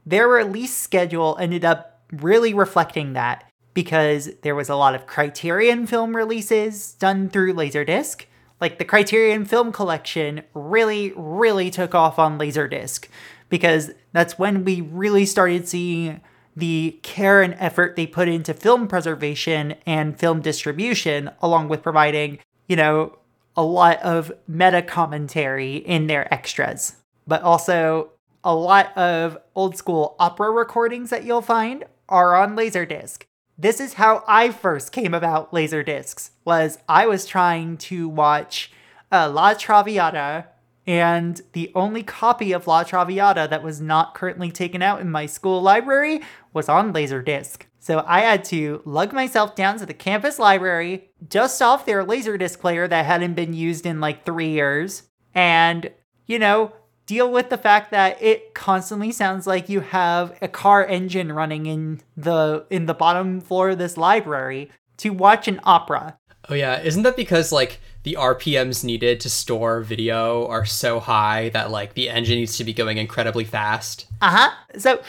[0.06, 5.86] their release schedule ended up really reflecting that because there was a lot of Criterion
[5.88, 8.26] film releases done through Laserdisc.
[8.62, 13.08] Like the Criterion Film Collection really, really took off on Laserdisc
[13.50, 16.22] because that's when we really started seeing
[16.56, 22.40] the care and effort they put into film preservation and film distribution, along with providing,
[22.68, 23.18] you know,
[23.58, 26.96] a lot of meta commentary in their extras,
[27.28, 28.10] but also
[28.44, 33.24] a lot of old school opera recordings that you'll find are on Laserdisc.
[33.58, 36.32] This is how I first came about Laserdiscs.
[36.44, 38.72] Was I was trying to watch
[39.12, 40.48] uh, La Traviata,
[40.86, 45.26] and the only copy of La Traviata that was not currently taken out in my
[45.26, 46.22] school library
[46.54, 47.62] was on Laserdisc.
[47.80, 52.60] So I had to lug myself down to the campus library, dust off their Laserdisc
[52.60, 55.92] player that hadn't been used in like three years, and,
[56.26, 56.74] you know,
[57.06, 61.66] deal with the fact that it constantly sounds like you have a car engine running
[61.66, 66.18] in the in the bottom floor of this library to watch an opera.
[66.50, 71.50] Oh yeah, isn't that because like the RPMs needed to store video are so high
[71.50, 74.06] that like the engine needs to be going incredibly fast?
[74.22, 74.52] Uh-huh.
[74.78, 75.02] So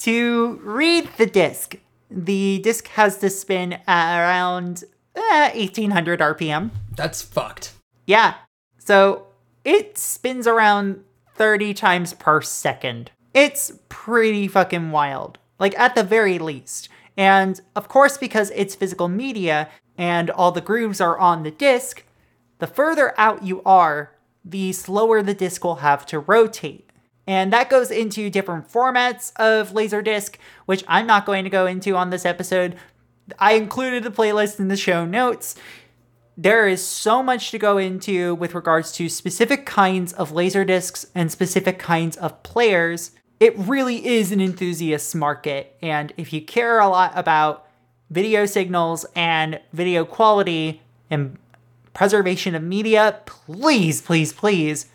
[0.00, 1.76] to read the disc,
[2.10, 4.84] the disc has to spin at around
[5.16, 6.70] eh, 1800 RPM.
[6.94, 7.72] That's fucked.
[8.06, 8.34] Yeah.
[8.78, 9.26] So
[9.64, 13.10] it spins around 30 times per second.
[13.34, 15.38] It's pretty fucking wild.
[15.58, 16.88] Like, at the very least.
[17.16, 22.04] And of course, because it's physical media and all the grooves are on the disc,
[22.58, 24.12] the further out you are,
[24.44, 26.90] the slower the disc will have to rotate.
[27.26, 31.94] And that goes into different formats of Laserdisc, which I'm not going to go into
[31.96, 32.76] on this episode.
[33.38, 35.54] I included a playlist in the show notes
[36.36, 41.06] there is so much to go into with regards to specific kinds of laser discs
[41.14, 43.12] and specific kinds of players.
[43.38, 47.66] It really is an enthusiast market, and if you care a lot about
[48.10, 51.38] video signals and video quality and
[51.92, 54.86] preservation of media, please, please, please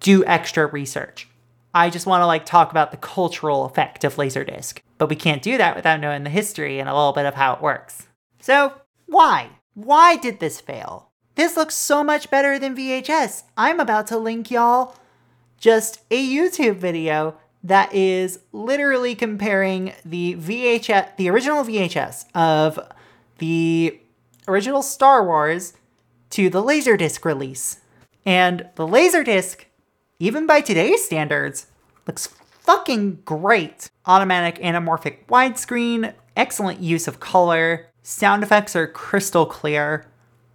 [0.00, 1.28] do extra research.
[1.74, 5.42] I just want to like talk about the cultural effect of Laserdisc, but we can't
[5.42, 8.06] do that without knowing the history and a little bit of how it works.
[8.40, 8.72] So,
[9.04, 9.50] why?
[9.76, 11.10] Why did this fail?
[11.34, 13.42] This looks so much better than VHS.
[13.58, 14.96] I'm about to link y'all
[15.58, 22.80] just a YouTube video that is literally comparing the VHS, the original VHS of
[23.36, 24.00] the
[24.48, 25.74] original Star Wars
[26.30, 27.80] to the Laserdisc release.
[28.24, 29.66] And the Laserdisc,
[30.18, 31.66] even by today's standards,
[32.06, 32.28] looks
[32.60, 33.90] fucking great.
[34.06, 40.06] Automatic anamorphic widescreen, excellent use of color, sound effects are crystal clear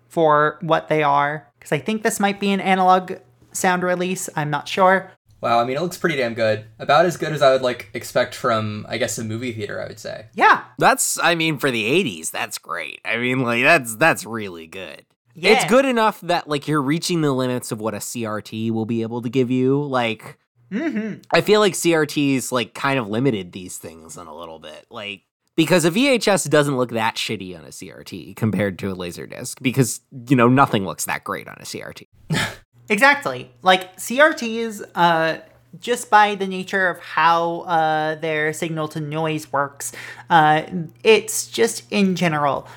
[0.08, 1.48] for what they are.
[1.60, 3.14] Because I think this might be an analog
[3.52, 4.30] sound release.
[4.36, 5.12] I'm not sure.
[5.42, 6.66] Wow, I mean, it looks pretty damn good.
[6.80, 9.82] About as good as I would like expect from, I guess, a movie theater.
[9.82, 10.28] I would say.
[10.34, 10.64] Yeah.
[10.78, 13.02] That's I mean for the 80s, that's great.
[13.04, 15.06] I mean like that's that's really good.
[15.34, 15.52] Yeah.
[15.52, 19.02] It's good enough that like you're reaching the limits of what a CRT will be
[19.02, 19.84] able to give you.
[19.84, 20.38] Like
[20.72, 21.22] Mm-hmm.
[21.32, 24.86] I feel like CRTs like kind of limited these things in a little bit.
[24.90, 25.24] Like
[25.62, 30.02] because a VHS doesn't look that shitty on a CRT compared to a Laserdisc because
[30.28, 32.08] you know nothing looks that great on a CRT.
[32.90, 33.50] Exactly.
[33.62, 35.38] Like CRTs, uh,
[35.80, 39.94] just by the nature of how uh, their signal to noise works,
[40.30, 40.64] uh,
[41.02, 42.68] it's just in general,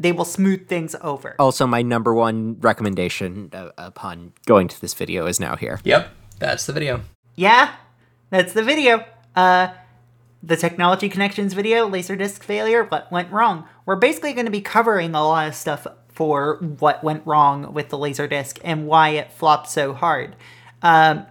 [0.00, 1.36] they will smooth things over.
[1.38, 5.78] Also, my number one recommendation uh, upon going to this video is now here.
[5.84, 7.02] Yep, that's the video.
[7.34, 7.74] Yeah,
[8.30, 9.04] that's the video.
[9.36, 9.74] Uh,
[10.46, 13.66] the technology connections video, Laserdisc failure, what went wrong.
[13.86, 17.88] We're basically going to be covering a lot of stuff for what went wrong with
[17.88, 20.36] the Laserdisc and why it flopped so hard.
[20.82, 21.26] Um,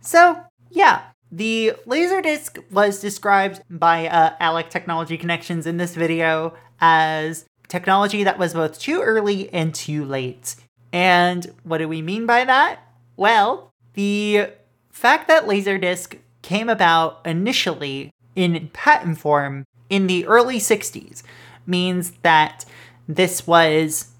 [0.00, 7.46] so, yeah, the Laserdisc was described by uh, Alec Technology Connections in this video as
[7.68, 10.56] technology that was both too early and too late.
[10.92, 12.80] And what do we mean by that?
[13.16, 14.50] Well, the
[14.90, 21.22] fact that Laserdisc came about initially in patent form in the early 60s
[21.66, 22.64] means that
[23.08, 24.12] this was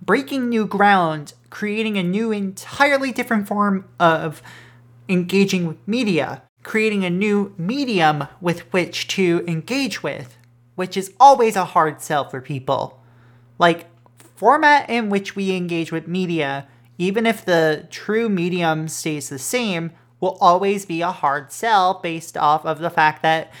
[0.00, 4.40] breaking new ground, creating a new, entirely different form of
[5.08, 10.36] engaging with media, creating a new medium with which to engage with,
[10.76, 13.02] which is always a hard sell for people.
[13.58, 13.86] Like,
[14.36, 19.90] format in which we engage with media, even if the true medium stays the same,
[20.20, 23.52] will always be a hard sell based off of the fact that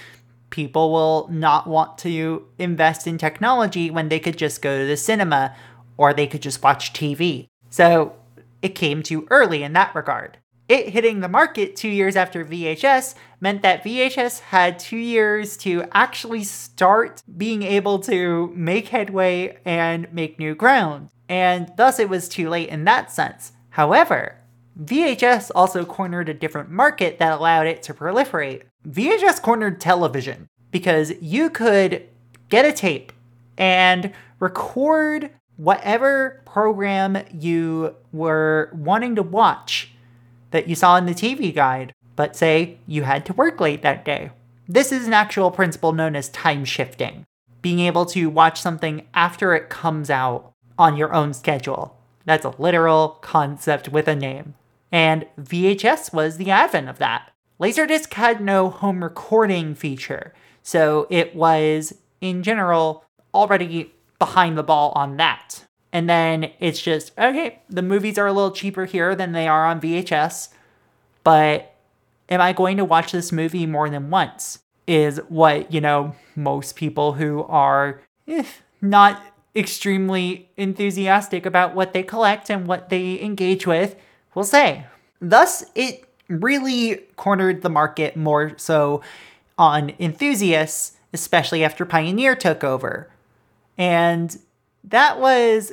[0.50, 4.96] people will not want to invest in technology when they could just go to the
[4.96, 5.54] cinema
[5.96, 7.48] or they could just watch TV.
[7.70, 8.16] So
[8.62, 10.38] it came too early in that regard.
[10.68, 15.84] It hitting the market two years after VHS meant that VHS had two years to
[15.92, 21.08] actually start being able to make headway and make new ground.
[21.26, 23.52] And thus it was too late in that sense.
[23.70, 24.37] However,
[24.82, 28.62] VHS also cornered a different market that allowed it to proliferate.
[28.88, 32.08] VHS cornered television because you could
[32.48, 33.12] get a tape
[33.56, 39.90] and record whatever program you were wanting to watch
[40.52, 44.04] that you saw in the TV guide, but say you had to work late that
[44.04, 44.30] day.
[44.68, 47.26] This is an actual principle known as time shifting,
[47.62, 51.98] being able to watch something after it comes out on your own schedule.
[52.24, 54.54] That's a literal concept with a name.
[54.90, 57.30] And VHS was the advent of that.
[57.60, 60.32] Laserdisc had no home recording feature,
[60.62, 65.64] so it was, in general, already behind the ball on that.
[65.92, 69.66] And then it's just, okay, the movies are a little cheaper here than they are
[69.66, 70.50] on VHS,
[71.24, 71.74] but
[72.28, 74.60] am I going to watch this movie more than once?
[74.86, 78.44] Is what, you know, most people who are eh,
[78.80, 79.22] not
[79.54, 83.96] extremely enthusiastic about what they collect and what they engage with
[84.34, 84.86] will say.
[85.20, 89.02] Thus, it really cornered the market more so
[89.56, 93.10] on enthusiasts, especially after Pioneer took over.
[93.76, 94.38] And
[94.84, 95.72] that was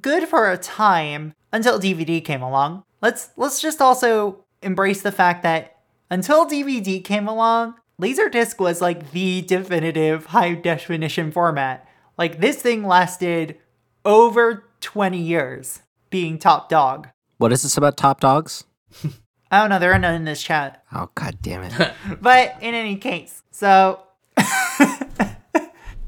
[0.00, 2.84] good for a time until DVD came along.
[3.00, 5.76] Let's let's just also embrace the fact that
[6.10, 11.86] until DVD came along, Laserdisc was like the definitive high definition format.
[12.16, 13.56] Like this thing lasted
[14.04, 17.08] over 20 years being top dog.
[17.38, 18.64] What is this about top dogs?
[19.50, 20.84] I don't know, there are none in this chat.
[20.92, 21.92] Oh god damn it.
[22.20, 24.00] But in any case, so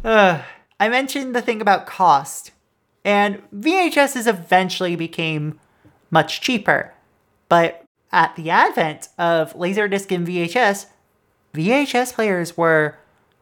[0.05, 0.43] uh,
[0.79, 2.51] I mentioned the thing about cost,
[3.05, 5.59] and VHSs eventually became
[6.11, 6.93] much cheaper.
[7.49, 10.87] But at the advent of Laserdisc and VHS,
[11.55, 12.99] VHS players were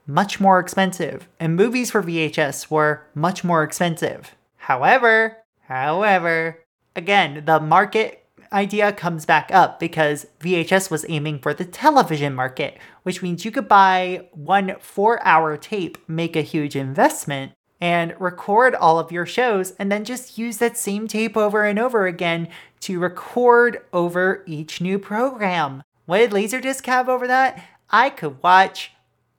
[0.07, 4.34] much more expensive, and movies for VHS were much more expensive.
[4.57, 6.64] However, however,
[6.97, 12.78] again, the market idea comes back up because VHS was aiming for the television market,
[13.03, 18.74] which means you could buy one four hour tape, make a huge investment, and record
[18.74, 22.49] all of your shows, and then just use that same tape over and over again
[22.80, 25.82] to record over each new program.
[26.07, 27.62] What did Laserdisc have over that?
[27.91, 28.93] I could watch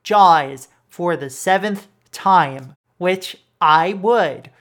[0.04, 4.52] Jaws for the seventh time, which I would,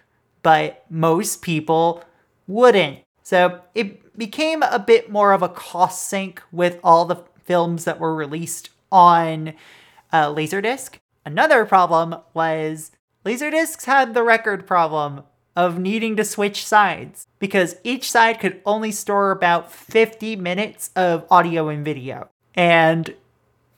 [0.43, 2.03] but most people
[2.49, 2.99] wouldn't.
[3.23, 8.01] So it became a bit more of a cost sink with all the films that
[8.01, 9.55] were released on
[10.13, 10.95] uh, Laserdisc.
[11.25, 12.91] Another problem was
[13.25, 15.23] Laserdiscs had the record problem
[15.55, 21.27] of needing to switch sides because each side could only store about 50 minutes of
[21.31, 22.29] audio and video.
[22.55, 23.15] And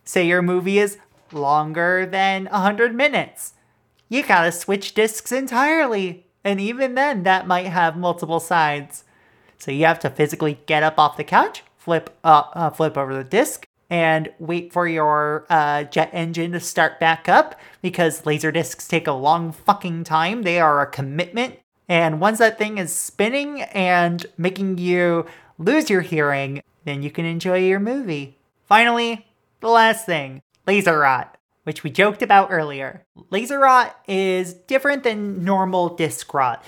[0.05, 0.99] say your movie is
[1.33, 3.55] longer than 100 minutes,
[4.09, 6.27] you gotta switch discs entirely.
[6.45, 9.05] And even then, that might have multiple sides.
[9.59, 13.15] So you have to physically get up off the couch, flip uh, uh, flip over
[13.15, 18.53] the disc, and wait for your uh, jet engine to start back up because laser
[18.53, 20.43] discs take a long fucking time.
[20.43, 21.59] They are a commitment.
[21.89, 25.27] And once that thing is spinning and making you
[25.59, 28.39] lose your hearing, then you can enjoy your movie.
[28.65, 29.27] Finally,
[29.61, 33.05] the last thing laser rot, which we joked about earlier.
[33.31, 36.65] Laser rot is different than normal disc rot.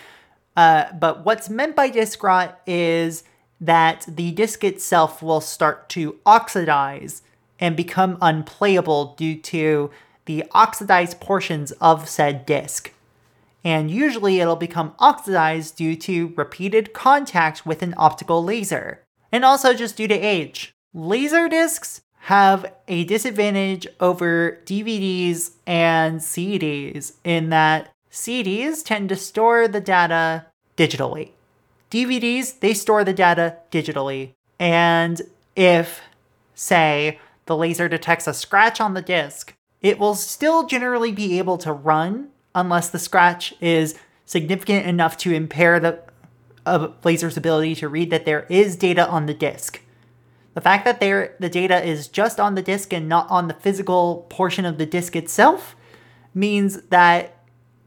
[0.57, 3.25] Uh, but what's meant by disc rot is
[3.61, 7.23] that the disc itself will start to oxidize
[7.59, 9.91] and become unplayable due to
[10.27, 12.93] the oxidized portions of said disc.
[13.65, 19.73] And usually it'll become oxidized due to repeated contact with an optical laser, and also
[19.73, 20.75] just due to age.
[20.93, 29.67] Laser discs have a disadvantage over DVDs and CDs in that CDs tend to store
[29.67, 30.47] the data
[30.77, 31.31] digitally.
[31.91, 34.35] DVDs, they store the data digitally.
[34.61, 35.21] And
[35.57, 36.01] if,
[36.55, 41.59] say, the laser detects a scratch on the disc, it will still generally be able
[41.59, 43.97] to run unless the scratch is
[44.27, 45.99] significant enough to impair the
[47.03, 49.83] laser's ability to read that there is data on the disk.
[50.55, 54.27] The fact that the data is just on the disk and not on the physical
[54.29, 55.77] portion of the disk itself
[56.35, 57.39] means that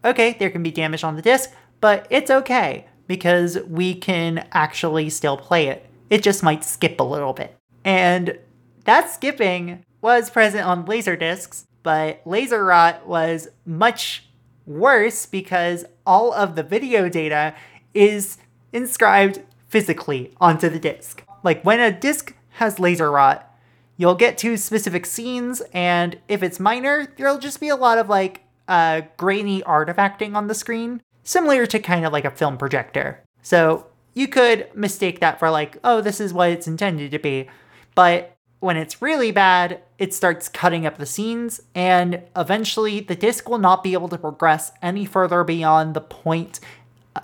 [0.04, 1.52] okay, there can be damage on the disk,
[1.82, 5.90] but it's okay because we can actually still play it.
[6.10, 7.58] It just might skip a little bit.
[7.84, 8.38] And
[8.86, 14.28] that skipping was present on laser discs, but laser rot was much
[14.66, 17.56] worse because all of the video data
[17.94, 18.38] is
[18.72, 21.24] inscribed physically onto the disc.
[21.44, 23.54] Like when a disc has laser rot,
[23.98, 28.10] you'll get to specific scenes, and if it's minor, there'll just be a lot of
[28.10, 33.22] like uh, grainy artifacting on the screen, similar to kind of like a film projector.
[33.42, 37.48] So you could mistake that for like, oh, this is what it's intended to be.
[37.94, 43.48] But when it's really bad, it starts cutting up the scenes, and eventually the disc
[43.50, 46.60] will not be able to progress any further beyond the point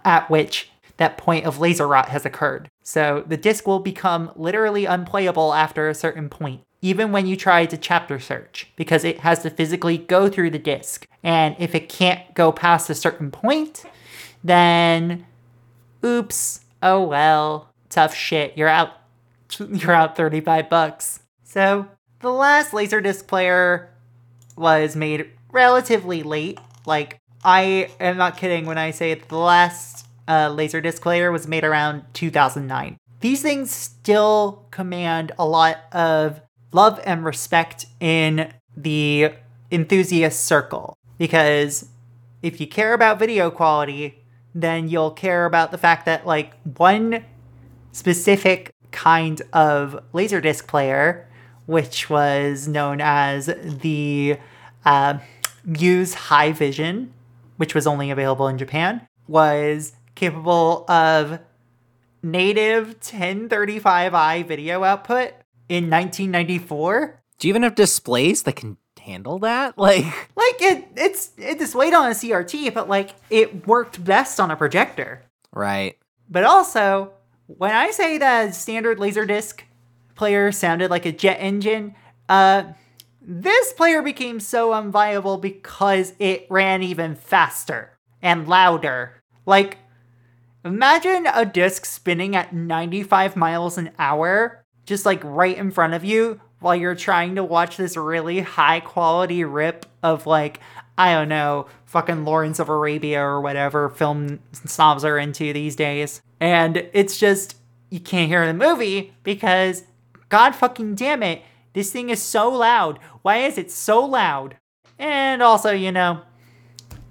[0.06, 2.70] at which that point of laser rot has occurred.
[2.84, 7.66] So the disc will become literally unplayable after a certain point, even when you try
[7.66, 11.08] to chapter search, because it has to physically go through the disc.
[11.24, 13.84] And if it can't go past a certain point,
[14.44, 15.26] then
[16.04, 18.92] oops, oh well, tough shit, you're out
[19.70, 21.20] you're out 35 bucks.
[21.44, 21.88] So,
[22.20, 23.90] the last Laserdisc player
[24.56, 26.60] was made relatively late.
[26.86, 31.66] Like, I am not kidding when I say the last uh, Laserdisc player was made
[31.66, 32.98] around 2009.
[33.20, 39.34] these things still command a lot of love and respect in the
[39.72, 41.90] enthusiast circle because
[42.42, 44.24] if you care about video quality,
[44.56, 47.24] then you'll care about the fact that like one
[47.92, 51.28] specific kind of laserdisc player,
[51.66, 54.38] which was known as the
[54.86, 55.20] uh,
[55.66, 57.14] Muse Hi-Vision,
[57.58, 61.40] which was only available in Japan, was capable of
[62.22, 65.30] native 1035i video output
[65.68, 67.20] in 1994.
[67.40, 69.76] Do you even have displays that can handle that?
[69.78, 70.06] Like,
[70.36, 74.56] Like it, it's it displayed on a CRT, but like it worked best on a
[74.56, 75.24] projector.
[75.52, 75.98] right.
[76.30, 77.12] But also,
[77.48, 79.62] when I say that standard Laserdisc
[80.16, 81.96] player sounded like a jet engine,
[82.30, 82.64] uh,
[83.22, 89.22] this player became so unviable because it ran even faster and louder.
[89.46, 89.78] Like,
[90.64, 96.04] imagine a disc spinning at 95 miles an hour, just like right in front of
[96.04, 100.60] you, while you're trying to watch this really high quality rip of like,
[100.98, 106.22] I don't know, fucking Lawrence of Arabia or whatever film snobs are into these days.
[106.40, 107.56] And it's just,
[107.90, 109.84] you can't hear the movie because,
[110.30, 111.42] god fucking damn it,
[111.74, 113.00] this thing is so loud.
[113.22, 114.58] Why is it so loud?
[115.00, 116.22] And also, you know,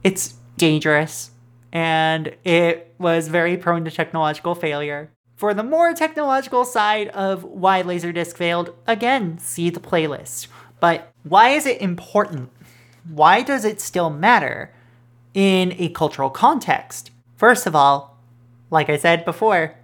[0.04, 1.29] it's dangerous
[1.72, 5.10] and it was very prone to technological failure.
[5.36, 10.48] For the more technological side of why Laserdisc failed, again, see the playlist.
[10.80, 12.50] But why is it important?
[13.08, 14.72] Why does it still matter
[15.32, 17.10] in a cultural context?
[17.36, 18.18] First of all,
[18.70, 19.76] like I said before,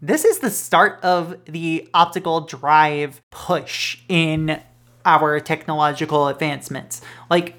[0.00, 4.60] this is the start of the optical drive push in
[5.04, 7.00] our technological advancements.
[7.30, 7.54] Like,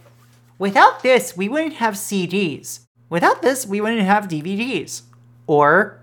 [0.58, 2.82] without this, we wouldn't have CDs.
[3.10, 5.03] Without this, we wouldn't have DVDs
[5.47, 5.99] or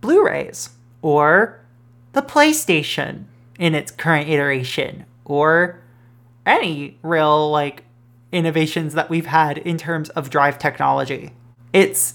[0.00, 0.70] Blu rays
[1.02, 1.60] or
[2.12, 3.24] the PlayStation
[3.58, 5.80] in its current iteration or
[6.44, 7.84] any real, like,
[8.32, 11.32] innovations that we've had in terms of drive technology.
[11.72, 12.14] It's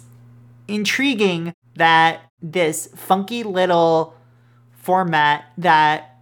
[0.67, 4.15] intriguing that this funky little
[4.71, 6.19] format that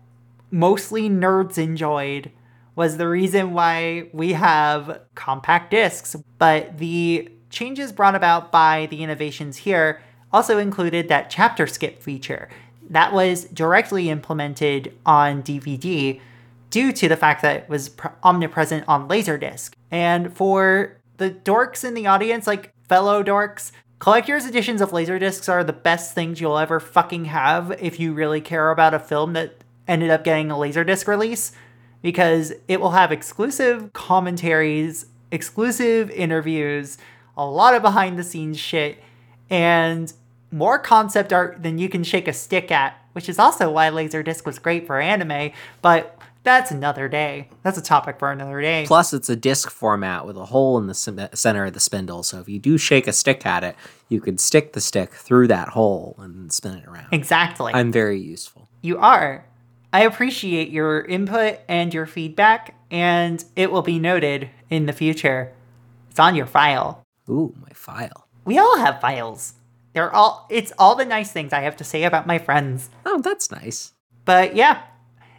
[0.51, 2.31] mostly nerds enjoyed
[2.75, 6.15] was the reason why we have compact discs.
[6.37, 10.01] But the changes brought about by the innovations here
[10.33, 12.49] also included that chapter skip feature.
[12.89, 16.19] That was directly implemented on DVD
[16.69, 19.73] due to the fact that it was pr- omnipresent on Laserdisc.
[19.91, 25.63] And for the dorks in the audience, like fellow dorks, collector's editions of Laserdiscs are
[25.63, 29.63] the best things you'll ever fucking have if you really care about a film that
[29.87, 31.51] ended up getting a Laserdisc release,
[32.01, 36.97] because it will have exclusive commentaries, exclusive interviews,
[37.37, 38.97] a lot of behind the scenes shit,
[39.49, 40.13] and
[40.51, 44.45] more concept art than you can shake a stick at, which is also why Laserdisc
[44.45, 47.47] was great for anime, but that's another day.
[47.63, 48.83] That's a topic for another day.
[48.85, 52.21] Plus, it's a disc format with a hole in the center of the spindle.
[52.21, 53.77] So if you do shake a stick at it,
[54.09, 57.07] you could stick the stick through that hole and spin it around.
[57.13, 57.73] Exactly.
[57.73, 58.67] I'm very useful.
[58.81, 59.45] You are.
[59.93, 65.53] I appreciate your input and your feedback, and it will be noted in the future.
[66.09, 67.02] It's on your file.
[67.29, 68.27] Ooh, my file.
[68.45, 69.53] We all have files.
[69.93, 72.89] They're all it's all the nice things I have to say about my friends.
[73.05, 73.93] Oh, that's nice.
[74.25, 74.81] But yeah,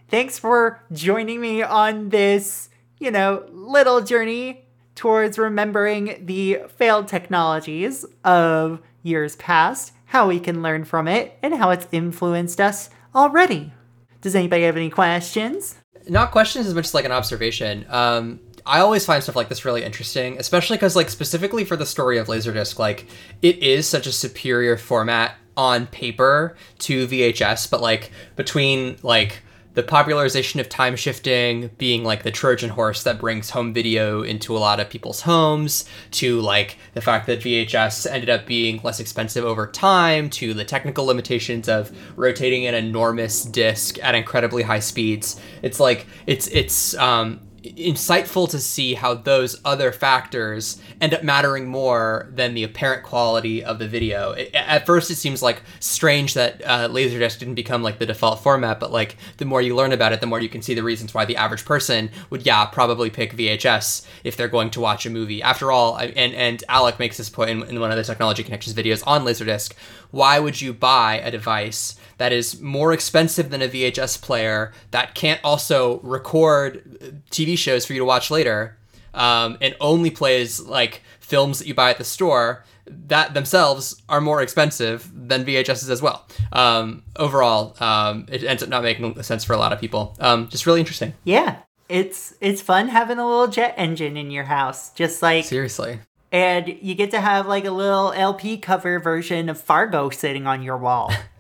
[0.09, 2.69] thanks for joining me on this,
[2.99, 4.65] you know, little journey
[4.95, 11.55] towards remembering the failed technologies of years past, how we can learn from it, and
[11.55, 13.73] how it's influenced us already.
[14.21, 15.77] Does anybody have any questions?
[16.09, 17.87] not questions as much as like an observation.
[17.89, 21.87] Um, I always find stuff like this really interesting, especially because like specifically for the
[21.87, 23.07] story of Laserdisc, like
[23.43, 29.43] it is such a superior format on paper to VHS, but like between like
[29.75, 34.57] the popularization of time shifting being like the Trojan horse that brings home video into
[34.57, 39.01] a lot of people's homes, to like the fact that VHS ended up being less
[39.01, 44.81] expensive over time, to the technical limitations of rotating an enormous disc at incredibly high
[44.81, 45.41] speeds.
[45.61, 51.67] It's like it's it's um insightful to see how those other factors end up mattering
[51.67, 54.33] more than the apparent quality of the video.
[54.33, 58.41] It, at first, it seems like strange that uh, Laserdisc didn't become like the default
[58.41, 60.83] format, but like the more you learn about it, the more you can see the
[60.83, 65.07] reasons why the average person would, yeah, probably pick VHS if they're going to watch
[65.07, 65.43] a movie.
[65.43, 68.45] After all, I, and and Alec makes this point in, in one of the Technology
[68.45, 69.73] Connections videos on Laserdisc.
[70.11, 71.97] Why would you buy a device?
[72.19, 77.93] that is more expensive than a VHS player that can't also record TV shows for
[77.93, 78.77] you to watch later
[79.15, 84.21] um, and only plays like films that you buy at the store that themselves are
[84.21, 86.27] more expensive than VHSs as well.
[86.53, 90.15] Um, overall, um, it ends up not making sense for a lot of people.
[90.21, 91.15] Um, just really interesting.
[91.25, 91.59] Yeah.
[91.89, 94.91] It's it's fun having a little jet engine in your house.
[94.93, 96.01] Just like Seriously.
[96.33, 100.63] and you get to have like a little LP cover version of Fargo sitting on
[100.63, 101.13] your wall.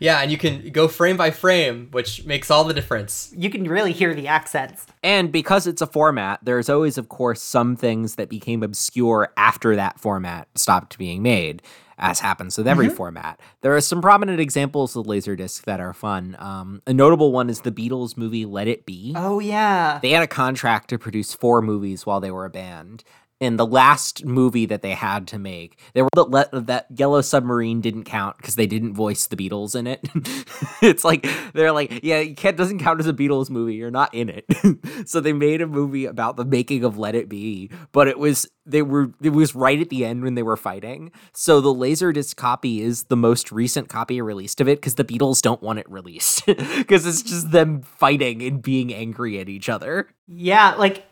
[0.00, 3.32] Yeah, and you can go frame by frame, which makes all the difference.
[3.36, 4.86] you can really hear the accents.
[5.02, 9.76] And because it's a format, there's always, of course, some things that became obscure after
[9.76, 11.62] that format stopped being made,
[11.98, 13.38] as happens with every format.
[13.60, 16.36] There are some prominent examples of Laserdisc that are fun.
[16.38, 19.12] Um, a notable one is the Beatles movie Let It Be.
[19.16, 19.98] Oh yeah.
[20.02, 23.04] They had a contract to produce four movies while they were a band.
[23.42, 27.80] And the last movie that they had to make, they were let that Yellow Submarine
[27.80, 30.08] didn't count because they didn't voice the Beatles in it.
[30.80, 33.74] it's like they're like, yeah, it doesn't count as a Beatles movie.
[33.74, 34.44] You're not in it.
[35.08, 38.48] so they made a movie about the making of Let It Be, but it was
[38.64, 41.10] they were it was right at the end when they were fighting.
[41.32, 45.42] So the Laserdisc copy is the most recent copy released of it because the Beatles
[45.42, 50.06] don't want it released because it's just them fighting and being angry at each other.
[50.28, 51.06] Yeah, like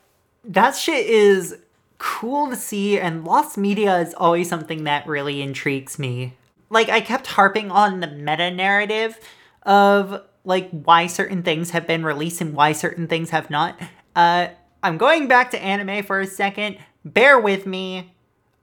[0.44, 1.56] that shit is
[2.00, 6.34] cool to see, and lost media is always something that really intrigues me.
[6.68, 9.18] Like, I kept harping on the meta narrative
[9.62, 13.78] of like why certain things have been released and why certain things have not.
[14.16, 14.48] Uh,
[14.82, 16.78] I'm going back to anime for a second.
[17.04, 18.14] Bear with me.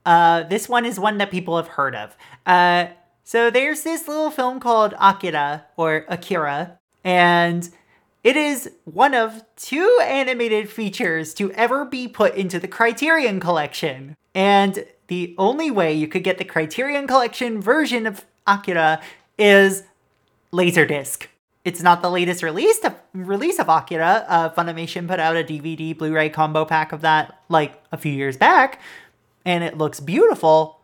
[0.04, 2.16] Uh, this one is one that people have heard of.
[2.44, 2.88] Uh,
[3.24, 7.68] so there's this little film called Akira or Akira, and
[8.24, 14.16] it is one of two animated features to ever be put into the Criterion Collection.
[14.34, 19.00] And the only way you could get the Criterion Collection version of Akira
[19.38, 19.84] is
[20.52, 21.26] Laserdisc.
[21.64, 24.24] It's not the latest release of, release of Akira.
[24.26, 28.36] Uh, Funimation put out a DVD Blu-ray combo pack of that like a few years
[28.36, 28.80] back,
[29.44, 30.80] and it looks beautiful.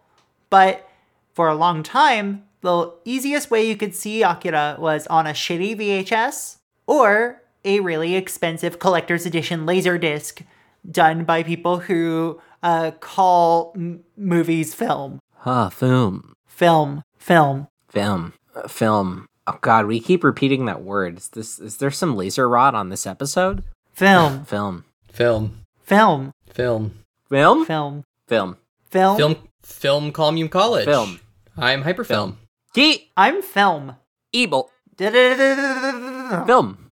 [0.51, 0.89] But
[1.32, 5.76] for a long time, the easiest way you could see Akira was on a shitty
[5.76, 10.43] VHS or a really expensive collector's edition Laserdisc
[10.91, 15.18] done by people who uh, call m- movies film.
[15.37, 16.35] Huh, film.
[16.47, 17.03] Film.
[17.18, 17.68] Film.
[17.89, 18.32] Film.
[18.55, 19.26] Uh, film.
[19.47, 21.18] Oh god, we keep repeating that word.
[21.18, 23.62] Is this is there some laser rot on this episode?
[23.93, 24.45] Film.
[24.45, 24.85] Film.
[25.12, 25.61] Film.
[25.85, 26.32] Film.
[26.51, 26.95] Film.
[27.28, 27.64] Film?
[27.64, 28.05] Film.
[28.26, 28.57] Film.
[28.91, 29.16] Film.
[29.16, 29.37] Film.
[29.62, 30.85] Film Column College.
[30.85, 31.20] Film.
[31.57, 32.37] I'm Hyperfilm.
[32.74, 33.97] Key I'm film.
[34.32, 34.70] Evil.
[34.97, 36.91] Film.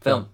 [0.00, 0.31] Film.